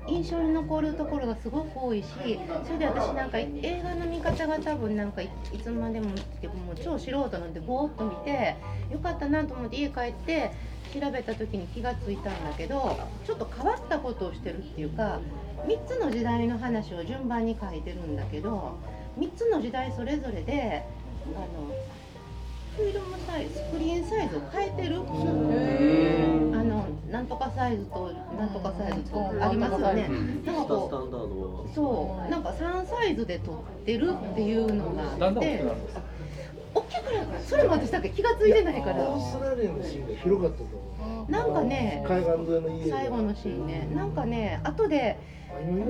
[0.07, 2.07] 印象に残るところがすごく多いし
[2.65, 5.29] それで私なんか映画の見方が多分なんかい
[5.61, 6.09] つまでも
[6.41, 8.55] でももう超素人なんでぼーっと見て
[8.91, 10.51] よかったなと思って家帰って
[10.93, 15.19] 調べた時に気がついたんだけどちょっと変わったことをしてるっていうか
[15.67, 18.77] 3つの時代の話を順番に書いてるんだけど
[19.19, 20.83] 3つの時代それぞれで
[21.35, 21.71] あの
[22.79, 25.01] フィルムサイズスクリーンサイズを変えてる。
[25.01, 30.09] あのなんとかサイズとなんとかサイズとありますよね。
[30.45, 32.31] なんかこうそう。
[32.31, 35.63] なんか3サイズで撮ってるっていうのがあって。
[36.71, 37.43] 大きくなるんです大きくなる。
[37.43, 39.09] それも私だけ気がついてないから。
[39.09, 43.89] オーストラリアのシーンが広かったと思なんかねう海岸沿いの家が最後のシーンね。
[43.93, 45.17] なんかね後で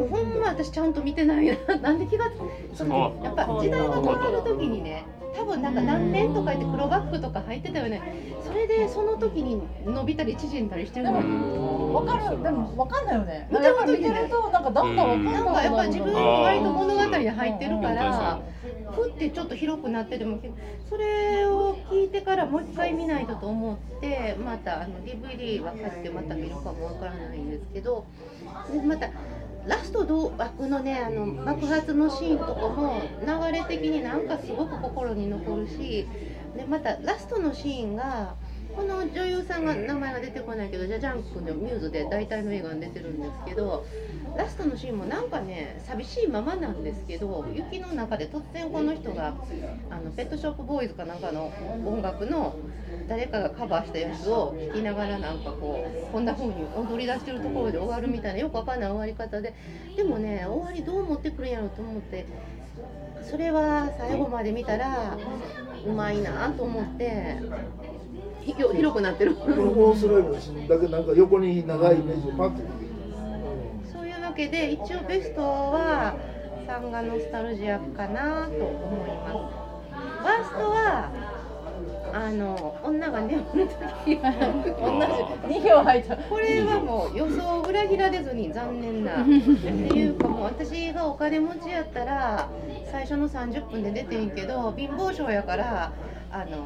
[0.10, 1.76] ほんま私ちゃんと見てないな。
[1.78, 3.12] なんで気がつその？
[3.24, 5.03] やっぱ時代が変わる時にね
[5.36, 8.01] 多分なんか何年とか言って黒バッグとか入ってたよね。
[8.45, 11.22] それでその時に伸びたり縮んだりしてるの。
[11.22, 12.41] にわかる。
[12.41, 13.47] でもわかんないよね。
[13.51, 15.34] 見なんかてる時ねやっぱ見てるとなんかだんだんわかんない。
[15.34, 18.39] なんかやっぱ自分の割と物語に入ってるかうんら
[18.91, 20.39] ふってちょっと広くなってでも
[20.89, 28.03] それを聞いてからもう一回見ないとと思ってまたあの DVD は買ってまた見るかもわからないんですけど
[28.74, 29.07] でまた
[29.70, 36.07] ラストど枠のねあの爆発のシーンとかも流れ的になんかすごく心に残るし
[36.57, 38.34] でまたラストのシーンが
[38.80, 43.86] この女優さんが名前が出てこないけどジャジャンクのミューズで大体の映画に出てるんですけど
[44.38, 49.36] ラストのシーンもなんかね寂しいままなんですけど雪の中で突然この人が
[49.89, 51.51] あのペットショップボーイズかなんかの
[51.86, 52.55] 音楽の
[53.09, 59.53] 誰かがカバーしたやつを聴きながらなんかこうこんな風に踊り出してるところで終わるみたいなよくわかんない終わり方で
[59.97, 62.25] でもね終わりどう持ってくるんやろうと思って
[63.30, 65.17] それは最後まで見たら
[65.86, 67.38] うまいなと思って
[68.53, 69.35] 広くなってる。
[69.35, 70.33] このモンストライブ
[70.67, 72.61] だけなんか横に長いイメージをパッと
[73.91, 76.15] そういうわけで一応ベストは
[76.67, 79.69] サンガノスタルジアかなと思います。
[80.23, 81.11] ワーストは
[82.11, 92.49] あの女が眠る時同じ2票入ったこれはもう予想を裏切られずに残念な っていうかもう私がお金持ちやったら
[92.91, 95.91] 最初の30分で出てんけど貧乏症やから
[96.32, 96.57] あの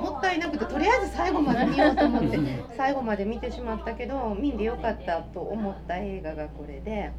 [0.00, 2.38] もったいなくてとりあえず最後まで見ようと思って
[2.76, 7.12] 最後まで見てしまったけど見んでよかったと思った映画がこれで。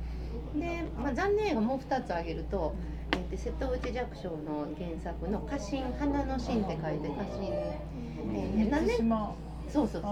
[0.56, 2.74] で、まあ、残念映画もう2つ挙げると。
[3.14, 8.98] えー、瀬戸内寂聴の原作の「家臣花の神」って書いて家臣、えー、何年？
[9.72, 10.12] そうそうそう。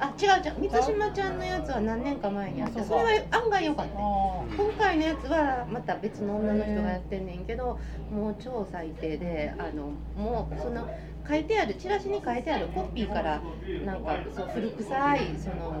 [0.00, 0.70] あ違う違う。
[0.70, 3.92] 満島ちゃんのやつは何年か前にあってそれは案外良かった。
[3.92, 7.78] 今回のやつはまた別の女の人がやってんねんけど
[8.12, 10.88] もう超最低であのもうその
[11.28, 13.42] 書いてあるチラシに書いてあるコピーから
[13.84, 15.80] なんかそう古臭いその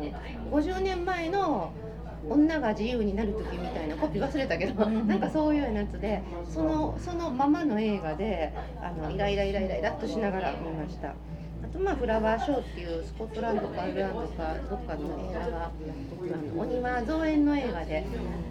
[0.50, 1.72] 50年前の
[2.28, 11.14] 女が自由になる時みたいなコピー忘れたけど、なんかそういうやつでそのそのままの映画であのイライライライライラっとしながら見ました。
[11.62, 18.04] あとまあフラワーショーっていうスコットランドかアイルランドかどっかの映画があのお庭造園の映画で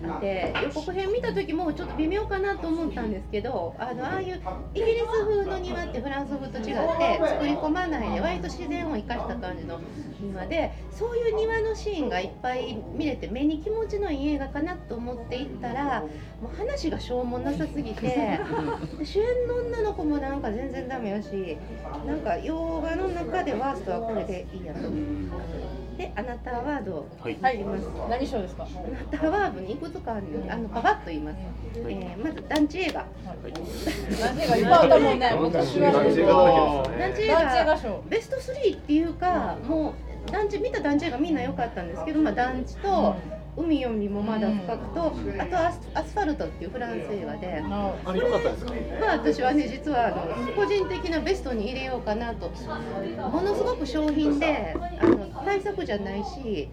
[0.08, 4.42] あって予告編見た時もちょっと微妙かなと思ったんですけどあのああいう
[4.74, 6.74] イギリス風の庭ってフランス風と違って
[7.28, 9.80] 作り込まないで割と自然を生かした感じの
[10.22, 16.02] 庭でそういう庭のシーンがいっぱい見れて目に気持ちのいい映画かなと思って行ったら
[16.42, 18.40] もう話がしょうもなさすぎて
[19.04, 21.58] 主演の女の子もなんか全然ダメやし
[22.06, 24.80] なんか洋画の中でワーストはこれでいいやと。
[25.98, 27.38] で、あなたはワードはい。
[27.42, 27.88] 言います。
[28.10, 28.64] 何賞ですか？
[28.66, 31.38] あなたはワードにいくつかあるので、あのパパッと言います。
[31.76, 33.06] えーまず団地映画。
[34.22, 35.34] 団地映画いっぱいあったもんね。
[35.34, 35.92] 私は。
[35.92, 36.98] 団地映画だらけですね。
[37.00, 38.04] 団地映団地映画画賞。
[38.08, 39.94] ベスト3っていうか、も
[40.28, 43.16] う団地見た団地映画みんな良かったんですけど、まあ団地と
[43.60, 47.62] 海よりもまだ深くと、あとアスアスファルトっていうフランス映画で。
[47.62, 52.50] あれ良かったですかまあ私はね実はあの個人的なベストに入れようかなと。
[52.50, 56.70] ものすごく商品であの対策じゃないし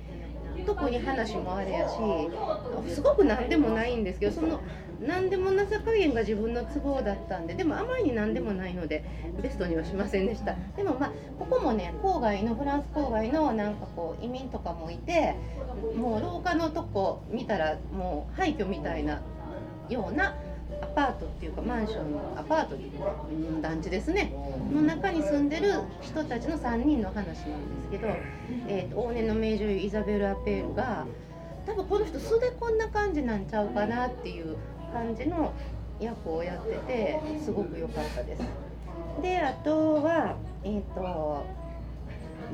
[0.64, 1.94] 特に話もあれやし
[2.94, 4.60] すごく何でもないんですけどその
[5.00, 8.74] 何でもなさ加減が自分の都合だったんででもあまりに何でもない。
[8.74, 9.04] ので
[9.42, 14.96] ベストにはしませんでしたでもまあここもね郊外のフランス郊外のなんかこう移民とかもい。
[14.96, 15.34] て
[15.96, 19.04] もう廊下のとこ見たらもう廃墟みたい。
[19.04, 19.20] な
[19.88, 20.34] ような
[20.82, 21.48] アパートってい。
[21.48, 24.32] うかマンションのアパートうん団地ですね
[24.72, 25.72] の中に住んでる
[26.02, 27.36] 人たちの3人の話なんで
[27.84, 28.08] すけど、
[28.68, 31.06] えー、と往年の名女優イザベル・アペールが
[31.66, 34.56] 多分この人素でこんな感じなんちゃうかなっていう
[34.96, 35.52] 感じの
[36.00, 38.42] 役をやっててすごく良かったです。
[39.20, 41.44] であとはえっ、と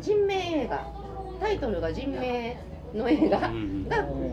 [0.00, 0.84] 人名映画
[1.38, 2.56] タイトルが人名
[2.94, 3.50] の映画が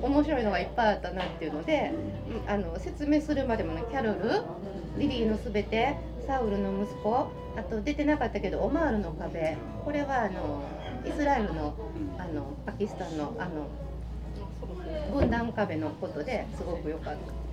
[0.02, 1.92] 面白いのがいっぱいあったなっていうので、
[2.46, 4.42] うんあの説明するまでもねキャロル
[4.98, 5.96] リリーのすべて
[6.26, 9.56] サウルの息子あと出てなかったけどオマールの壁
[9.86, 10.64] これはあの
[11.06, 11.76] イスラエルの
[12.18, 13.68] あのパキスタンのあの
[15.14, 17.49] 分断壁のことですごく良かった。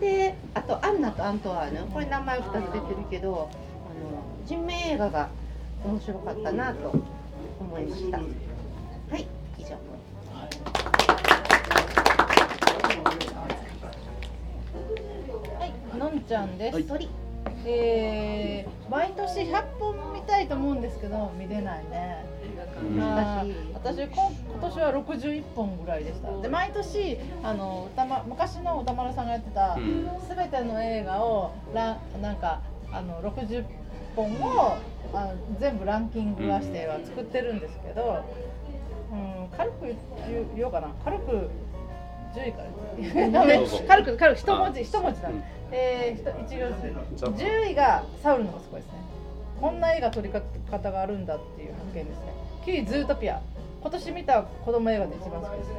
[0.00, 1.80] であとアンナとアントワーヌ。
[1.92, 5.28] これ名前2つ出てるけどあの人名映画が
[5.84, 6.92] 面白かったなと
[7.60, 8.18] 思いました。
[8.18, 8.24] は
[9.16, 9.26] い
[9.58, 9.70] 以上。
[9.70, 9.76] は
[15.66, 15.96] い。
[15.98, 17.08] のんちゃんです、鳥
[17.68, 22.24] えー毎年100本見たいと思うんですけど見れないね。
[23.00, 26.40] あー私こ今年は61本ぐらいでした。
[26.40, 32.60] で毎年あの歌、ま、昔の歌丸さんがやってたうん「すべての映画をランなんか
[32.90, 33.64] あの60
[34.16, 34.78] 本を
[35.12, 38.24] あ全部ランキング化しては作ってるんですけど、
[39.12, 39.96] うん、軽く言う
[40.56, 40.88] 言おうかな。
[41.04, 41.50] 軽く
[42.34, 42.68] 10位から。
[43.88, 45.42] 軽く軽く一文字あ一文字だ、うん。
[45.70, 48.92] えー、ひと一行ざっとずつ10位がサウルの息子ですね。
[49.60, 52.32] こんな映画撮り方があるんだっていう発見ですね。
[52.64, 53.40] 9位ズートピア。
[53.80, 55.74] 今年見た子供映画で一番好きですね。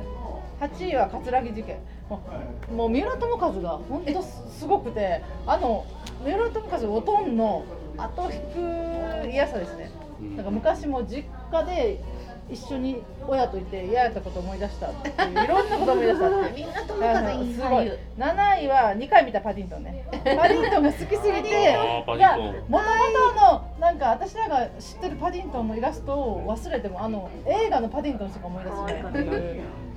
[0.59, 1.77] 8位は桂木事件。
[2.09, 2.21] も
[2.71, 5.85] うもう三浦友和が本当すごくてあの
[6.25, 7.63] 三浦友和おとんの
[7.97, 9.91] 後引く嫌さですね。
[10.35, 12.01] なんか昔も実家で
[12.51, 20.03] 一緒に親といて嫌やったこと思い出したっていういろんなこと思い出したってみんな友和いいすごい俳優7位は2回見たパディントンね。
[20.11, 21.77] パディントンが好きすぎて。
[21.77, 22.19] もともと
[23.35, 29.11] のなんか私らが知ってるパディントンのイラストを忘れてもあの映画のパディントンしか思い出せな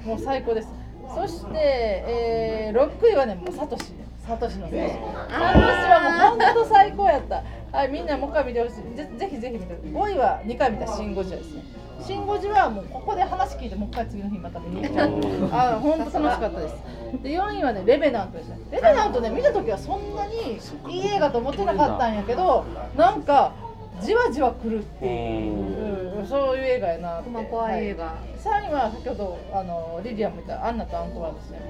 [0.04, 0.68] もう最高です。
[1.14, 3.92] そして、えー、6位はねもうサトシ
[4.26, 5.64] サトシのねサトシ。
[5.64, 7.42] はもう本当最高やった。
[7.72, 8.96] はいみんなもう一回見てほしい。
[8.96, 11.62] ぜぜひぜひ見て5位は2回見たシン・ゴジラですね
[12.02, 15.10] シン・ゴジはもうここで話聞いてもう一回次の日また見に行っちゃう
[15.52, 16.74] あ本当楽しかったです。
[17.22, 22.64] で4位はねレベナントですねレベナントね見た時はそんなにいい映画と思ってなかったんやけど
[22.96, 23.52] なんか
[24.00, 27.30] じわじわ来るっていう、うん、そういう映画やなって。
[27.30, 28.04] まあ怖い映画。
[28.04, 31.60] は3位は先ほどあのリディアも言ったアンナとアントワンですね。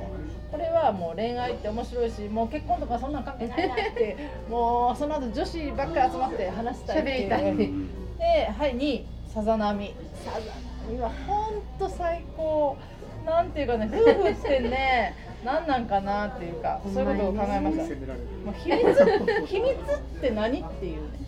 [0.50, 4.16] これはもう恋愛って面白いしもう結婚とかそんなん関係ないなって
[4.48, 7.28] もうその後女子ばっかり集まって話したいっていう。
[7.28, 7.72] 喋りたい。
[8.18, 9.94] ではい2位さざ波。
[10.24, 10.38] さざ
[10.92, 12.76] 波は本当最高。
[13.24, 15.14] なんていうかね夫婦ってね
[15.44, 17.84] 何なんかなっていうかそういうことを考えました。
[17.84, 21.18] 秘密秘密って何っていうね。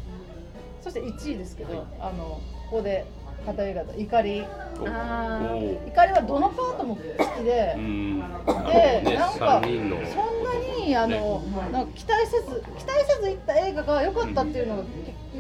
[0.83, 3.07] そして1位ですけどあのここで
[3.47, 3.95] 語り方。
[3.97, 4.45] 怒り。
[4.77, 8.21] 怒りはどのパートも好きでうん。
[8.67, 11.41] でねなんかそんなにあの
[11.73, 14.83] なんか期待せず期待せず行った映画が良かったっていうのが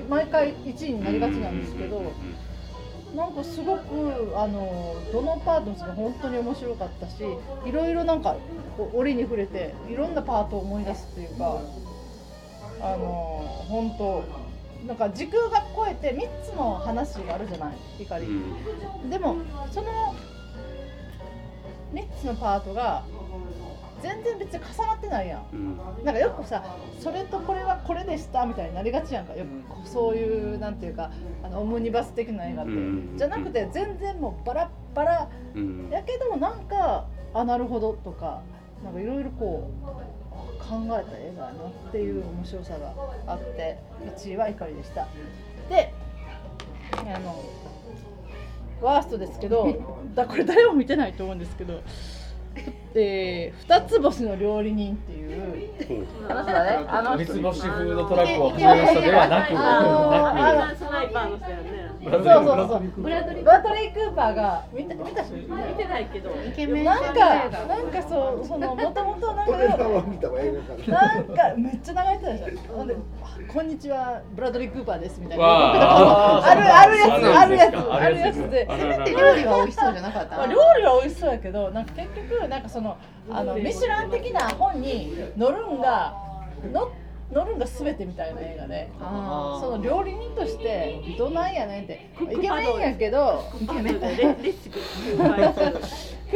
[0.08, 2.00] 毎回1位になりがちなんですけど
[3.14, 7.22] なんかすごくあのどのパートも本当に面白かったし
[7.64, 8.36] いろいろなんか
[8.92, 11.60] 折に触れていろんなパートを思い出すっていうか
[12.80, 14.24] あの本当
[14.86, 18.02] なんか時空が超えて3つの話があるじゃない？
[18.02, 18.26] 怒り。
[19.08, 19.36] でも
[19.70, 20.14] その
[21.94, 23.04] 3つのパートが
[24.04, 25.46] 全然別に重なってないやん。
[25.50, 25.78] うん。
[26.04, 26.62] なんかよくさ
[27.00, 29.34] それとこれはこれでしたみたいになりがちやんか。
[29.34, 31.10] よくそういうなんていうか
[31.42, 35.30] あのオムニバス的な映画って、うんじゃなくて全然もうバラッバラ。
[35.54, 35.88] うん。
[35.90, 38.42] やけどもなんかあなるほどとか
[38.84, 39.94] なんかいろいろこうあ
[40.62, 42.94] 考えた映画やなっていう面白さが
[43.26, 45.08] あって1位は怒りでした。
[45.70, 45.94] で
[46.92, 47.42] あの
[48.82, 49.66] ワーストですけど
[50.14, 51.80] だこれ誰も見てないと思うんですけど
[52.96, 65.42] えー、二つ星の料理人っていうあの人だねあの三つ星フードトラックを始めましたではなく、スナイパーの人やねそうそうそうブラッドリークーパーが見た見た人見
[65.74, 72.84] てないけどイケメンなん映か画なんかそうそのもともとなんかなんかめっちゃ長い人でしょ。
[72.84, 72.96] なん
[73.48, 75.44] こんにちは、ブラッドリー・クーパーですみたいな。
[75.44, 78.66] わああるあるやつ、ああるるやつ、あるやつで。
[79.12, 82.83] 料理は美味しそうじゃなかったまあ料理は美味しそうやけど、なんか結局なんかその
[83.30, 86.14] あのミシュラン的な本に乗るんが
[86.72, 86.90] の
[87.32, 88.90] 乗るんが全てみたいな映画で。
[89.00, 92.10] あその料理人としてどないやねんって。
[92.20, 93.44] イケメンやけど。
[93.60, 94.00] イケメン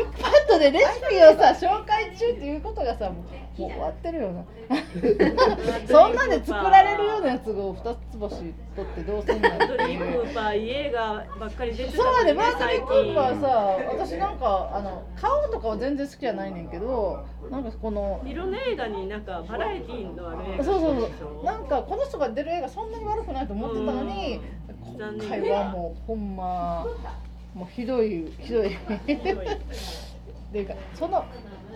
[0.04, 3.24] クックパッドでレシピをさ紹介中っていうことがさも
[3.58, 4.44] う終わってるよな。
[5.88, 10.22] そんなんで作られるようなやつを二つ星取ってどうすんのドリー・いう。
[10.22, 13.48] クーパーいい映画ばっかり出てたそうのにねねマートリー・クーパー最さ
[13.90, 21.44] 私なんかあの顔とかは全然好きじゃないねんけどなんかこの近いろんな映画になんかバラエティーのある映画そうそうそう。
[21.44, 24.40] なんかこの人が出る映画そんなに悪くないと思ってたのに
[24.96, 26.86] 今回はもうほんま
[27.54, 28.74] もうひどいひどい。
[28.74, 28.78] っ
[30.52, 30.62] てい。
[30.62, 31.24] うかその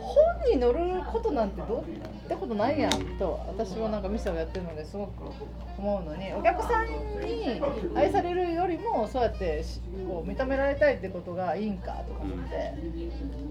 [0.03, 5.25] 本に乗ることなんてどうってことないやんと私はなんか店をやってるのですごく
[5.79, 6.87] 思うのにお客さん
[7.21, 7.61] に
[7.95, 12.75] 愛されるよりもそうやってしこう認められたいってことがいいんかとか思って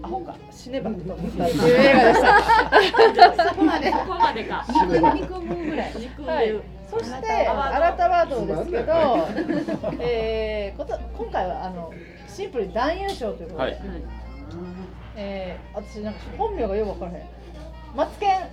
[0.02, 3.48] アホか死ねばと思ったっていう映画でした。
[3.48, 4.64] そこまでここまでか。
[4.68, 5.92] 肉肉分ぐらい。
[5.98, 6.46] 憎んはい。
[6.46, 11.92] でる、そしてアラタワードですけど、えー、こと今回はあの
[12.28, 13.80] シンプルに男優賞ということで、はい
[15.16, 17.28] えー、私なんか本名がよく分からへん。
[17.94, 18.48] マツケン。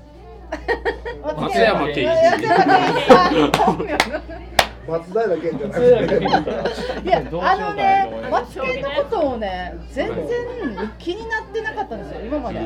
[1.37, 2.47] 松山ケンイチ
[4.89, 7.07] 松平健じゃなくて。
[7.07, 12.59] いやあのねと思いまマツケンのことをね全然気になってなかったんですよ今まで、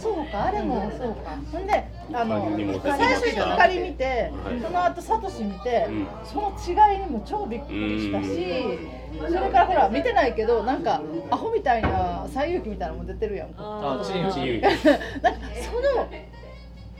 [0.00, 1.36] そうかあれもそうか。
[1.52, 4.04] ほんであの最初に光見て、
[4.44, 4.60] はい。
[4.60, 6.06] その後サトシ見て、うん。
[6.24, 8.78] その違いにも超びっくりしたし、
[9.18, 13.56] それからほら見てないけどなんかアホみたいな西遊記みたいなのも出てるやんか。
[13.60, 13.96] あ
[15.22, 16.08] なんかその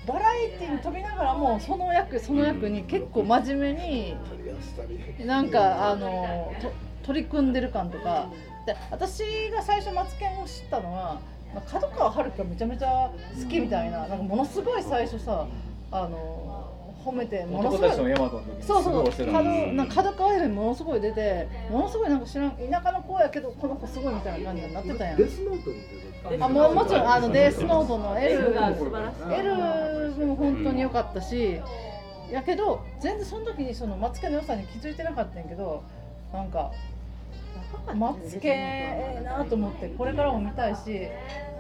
[0.07, 4.17] バラエティに飛びながらもその役その役に結構真面目に
[5.27, 6.53] なんかあの
[7.03, 8.29] 取り組んでる感とか。
[8.67, 11.21] で私が最初マツケンを知ったのは
[11.71, 15.47] 角川春樹がめちゃめちゃ好きみたいななんかものすごい最初さ
[15.91, 17.91] あの褒めてものすごい
[18.61, 19.27] そうそう。
[19.27, 25.17] 角なんか角川エものすごい出てものすごいなんか知らん田舎の子やけどこの子すごいみたいな感じになってたやん。
[25.17, 25.65] デスノー
[26.39, 31.61] トあもうもちろんあのデースノートの L, L が素晴らしい L も本当に良かったし、
[32.31, 35.83] やけど全然その時にそのマツケの良さに気づいてなかったんやけど
[36.33, 36.73] なんか
[37.95, 41.09] マツケええなと思ってこれからも見たいし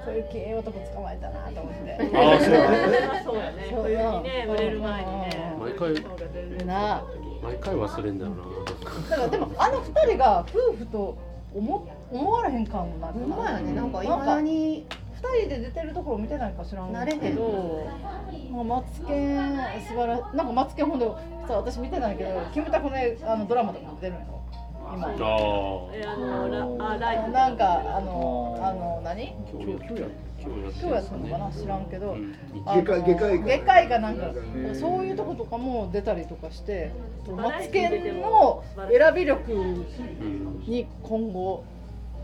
[0.04, 2.16] そういう系男捕まえたなと思って。
[2.16, 3.34] ああそう
[3.74, 4.46] そうやね。
[4.48, 5.56] 売れる前にね。
[5.58, 5.92] 毎回。
[7.42, 8.36] 毎回忘れんだよな。
[9.10, 11.18] だからでもあの二人が夫婦と
[11.54, 13.72] 思思われへん感もなくほんまやね。
[13.72, 14.86] なんかい今だに。
[15.14, 17.20] 二人で出てるところ見てないか知らん慣れへん。
[17.20, 17.86] けど、
[18.52, 19.56] まあ、マツケン
[19.88, 21.06] 素晴らなんかマツケンほんで
[21.48, 22.96] さ私見てないけどキムタクの
[23.26, 24.43] あのドラマとかも出るのよ
[24.94, 25.08] 今。
[25.08, 25.12] あ
[25.92, 27.32] えあのラあライブ。
[27.32, 29.34] なんかあのあの何？
[29.52, 30.08] 今日今日や
[30.40, 31.50] 今日やって今日やったのかな？
[31.50, 32.36] 知らんけど、うん。
[32.64, 33.46] 外科外科医か。
[33.46, 34.26] 外科医かなんか。
[34.26, 36.92] ーそういうとことかも出たりとかして
[37.28, 39.86] マツケンの選び力うん
[40.66, 41.64] に今後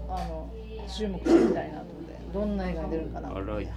[0.08, 0.48] あの
[0.88, 3.68] 注目してみたいなと思ってどんな映画に出るかな、うん、荒い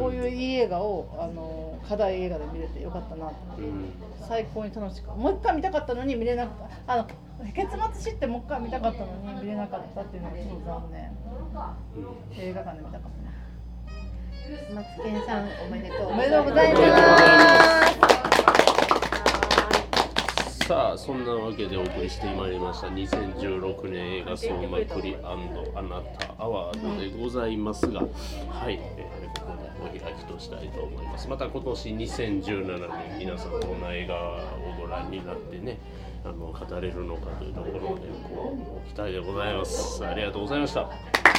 [0.00, 3.62] こういういい映画をあの課題映画で見れてよかったなって。
[3.62, 3.92] うん。
[4.26, 6.94] 最高に楽しくもう一回見たかったのに見れなかった。
[6.94, 7.06] あの
[7.52, 11.12] 結末知ってもう一回見たかったのに見れなかったっていうのがすごい残念。
[12.38, 14.80] 映画館で見たかったな。
[14.80, 16.06] マツケンさんおめでとう。
[16.08, 18.10] おめでとうございます。
[20.66, 22.86] さあそんなわけでお送りしてまいりました。
[22.86, 25.36] 2016年映画総まくりあ
[25.82, 29.19] なたアワードでございますがはい、えー
[29.80, 31.28] お開きとしたいと思います。
[31.28, 34.38] また今年2017年皆さんどんな映画を
[34.80, 35.78] ご覧になってね
[36.24, 40.04] あの語れるのかというところでこう期待でございます。
[40.04, 41.29] ありがとうございました。